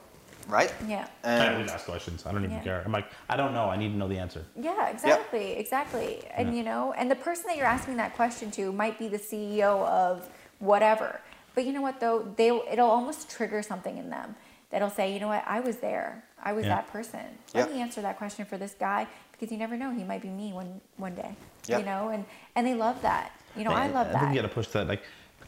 [0.50, 0.74] right?
[0.86, 1.08] Yeah.
[1.24, 2.26] I And always ask questions.
[2.26, 2.64] I don't even Yeah.
[2.64, 2.82] care.
[2.86, 3.70] I'm like, I don't know.
[3.70, 4.44] I need to know the answer.
[4.58, 6.26] Yeah, exactly, exactly.
[6.36, 6.56] And Yeah.
[6.56, 9.86] you know, and the person that you're asking that question to might be the CEO
[9.86, 10.28] of
[10.60, 11.22] whatever.
[11.56, 12.32] But you know what though?
[12.36, 14.36] They it'll almost trigger something in them
[14.70, 16.24] that'll say, you know what, I was there.
[16.42, 16.76] I was Yeah.
[16.76, 17.26] that person.
[17.54, 17.76] Let Yeah.
[17.76, 20.54] me answer that question for this guy because you never know, he might be me
[20.54, 21.36] one one day.
[21.66, 21.80] Yeah.
[21.80, 23.32] You know, and and they love that.
[23.56, 24.20] You know, I, love I that.
[24.22, 24.88] think you got to push that.
[24.88, 25.02] Like,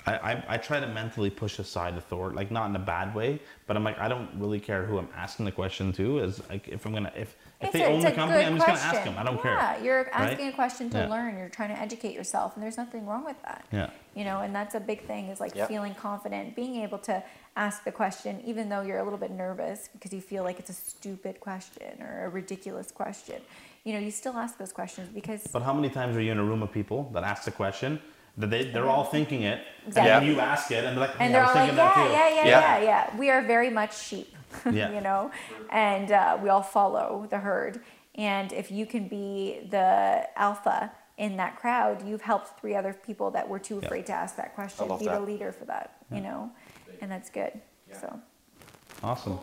[0.07, 3.39] I, I, I try to mentally push aside authority, like not in a bad way,
[3.67, 6.17] but I'm like, I don't really care who I'm asking the question to.
[6.19, 8.47] Is like, if I'm gonna, if if It's they a- own it's the company, good
[8.47, 8.97] I'm just gonna question.
[8.97, 9.15] ask them.
[9.17, 9.83] I don't yeah, care.
[9.83, 10.13] you're right?
[10.31, 11.07] asking a question to Yeah.
[11.07, 11.37] learn.
[11.37, 13.65] You're trying to educate yourself, and there's nothing wrong with that.
[13.71, 13.89] Yeah.
[14.15, 15.67] You know, and that's a big thing is like Yep.
[15.67, 17.23] feeling confident, being able to
[17.55, 20.69] ask the question, even though you're a little bit nervous because you feel like it's
[20.69, 23.41] a stupid question or a ridiculous question.
[23.83, 26.37] You know, you still ask those questions because But how many times are you in
[26.39, 27.99] a room of people that ask the question
[28.37, 30.09] that they they're all thinking it, and Exactly.
[30.27, 31.75] then you ask it, and they're like, and "Yeah, they're I was all like, yeah,
[31.75, 32.77] that too." yeah, yeah, Yeah.
[32.77, 33.17] yeah, yeah.
[33.17, 34.33] We are very much sheep,
[34.71, 34.91] Yeah.
[34.91, 35.31] you know,
[35.69, 37.81] and uh, we all follow the herd.
[38.15, 43.31] And if you can be the alpha in that crowd, you've helped three other people
[43.31, 43.85] that were too Yeah.
[43.85, 44.87] afraid to ask that question.
[44.87, 46.51] love Be the leader for that, you know,
[47.01, 47.53] and that's good.
[47.99, 48.19] So
[49.03, 49.39] Awesome.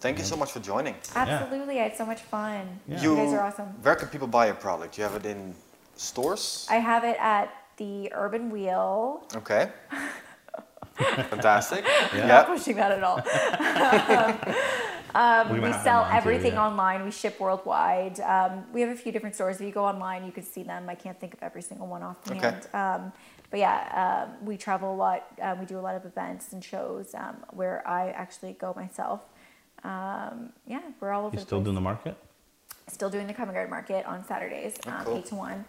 [0.00, 0.94] Thank you so much for joining.
[1.16, 2.78] absolutely, I had so much fun.
[2.86, 3.00] Yeah.
[3.02, 3.68] You guys are awesome.
[3.82, 4.98] Where can people buy your product?
[4.98, 5.54] You have it in
[5.96, 6.66] stores?
[6.70, 9.24] I have it at the Urban Wheel.
[9.34, 9.70] Okay.
[11.30, 11.84] Fantastic.
[12.14, 12.26] Yeah.
[12.26, 13.20] Not pushing that at all.
[15.16, 16.66] Um, We we sell them on too, everything yeah.
[16.66, 17.04] online.
[17.04, 18.18] We ship worldwide.
[18.18, 19.60] Um, we have a few different stores.
[19.60, 20.88] If you go online, you can see them.
[20.88, 22.66] I can't think of every single one offhand.
[22.74, 23.12] Um,
[23.48, 25.26] but yeah, um, we travel a lot.
[25.40, 29.20] Uh, we do a lot of events and shows um, where I actually go myself.
[29.84, 31.64] Um, yeah, we're all over You the still place.
[31.66, 32.16] doing the market?
[32.88, 35.16] Still doing the Covent Garden Market on Saturdays, Oh, um, cool.
[35.18, 35.64] 8 to 1.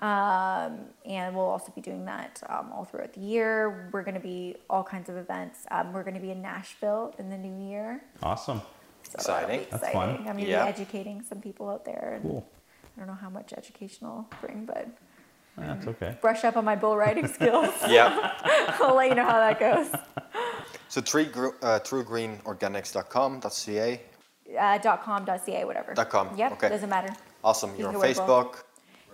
[0.00, 3.88] Um, and we'll also be doing that um, all throughout the year.
[3.92, 5.66] We're going to be all kinds of events.
[5.70, 8.00] Um, we're going to be in Nashville in the new year.
[8.22, 8.62] Awesome.
[9.02, 9.66] So that'll Exciting.
[9.70, 10.08] That's fun.
[10.18, 10.62] I'm going to Yeah.
[10.64, 12.12] be educating some people out there.
[12.14, 12.46] And Cool.
[12.96, 14.86] I don't know how much education I'll bring, but
[15.56, 16.16] That's okay.
[16.20, 17.74] brush up on my bull riding skills.
[17.88, 18.34] Yeah.
[18.80, 19.88] I'll let you know how that goes.
[20.88, 21.28] So tree
[21.62, 24.00] uh, truegreenorganics.com.ca.
[24.58, 25.92] Uh, dot .com, whatever.
[25.94, 26.68] Dot com, Yep, okay.
[26.70, 27.12] doesn't matter.
[27.44, 27.70] Awesome.
[27.72, 28.26] You You're on Facebook.
[28.26, 28.64] go with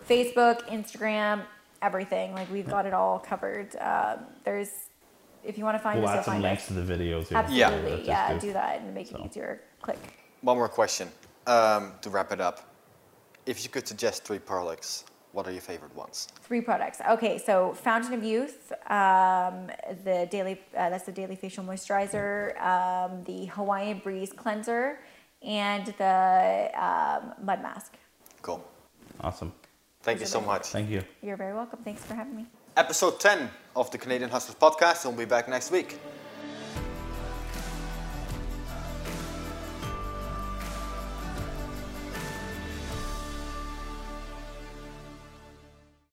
[0.09, 0.35] Facebook.
[0.35, 1.43] Facebook, Instagram,
[1.83, 2.35] everything.
[2.35, 3.75] Like we've got it all covered.
[3.77, 4.71] Um, there's,
[5.43, 6.69] if you want to find We'll us, add you'll some links us.
[6.69, 7.45] to the videos here.
[7.51, 7.69] Yeah.
[7.71, 8.39] Absolutely, yeah.
[8.39, 9.61] Do that and make it easier.
[9.83, 9.99] Click.
[10.43, 11.09] One more question
[11.47, 12.71] um, to wrap it up.
[13.47, 16.29] If you could suggest three products, what are your favorite ones?
[16.43, 17.01] Three products.
[17.11, 19.69] Okay, so Fountain of Youth, um,
[20.05, 25.01] the daily uh, that's the daily facial moisturizer, um, the Hawaiian Breeze cleanser,
[25.43, 27.97] and the um, mud mask.
[28.43, 28.65] Cool.
[29.21, 29.53] Awesome.
[30.05, 30.67] Thank you so much.
[30.69, 31.03] Thank you.
[31.23, 31.81] You're very welcome.
[31.83, 32.47] Thanks for having me.
[32.77, 35.07] Episode 10 of the Canadian Hustlers podcast.
[35.07, 35.99] We'll be back next week.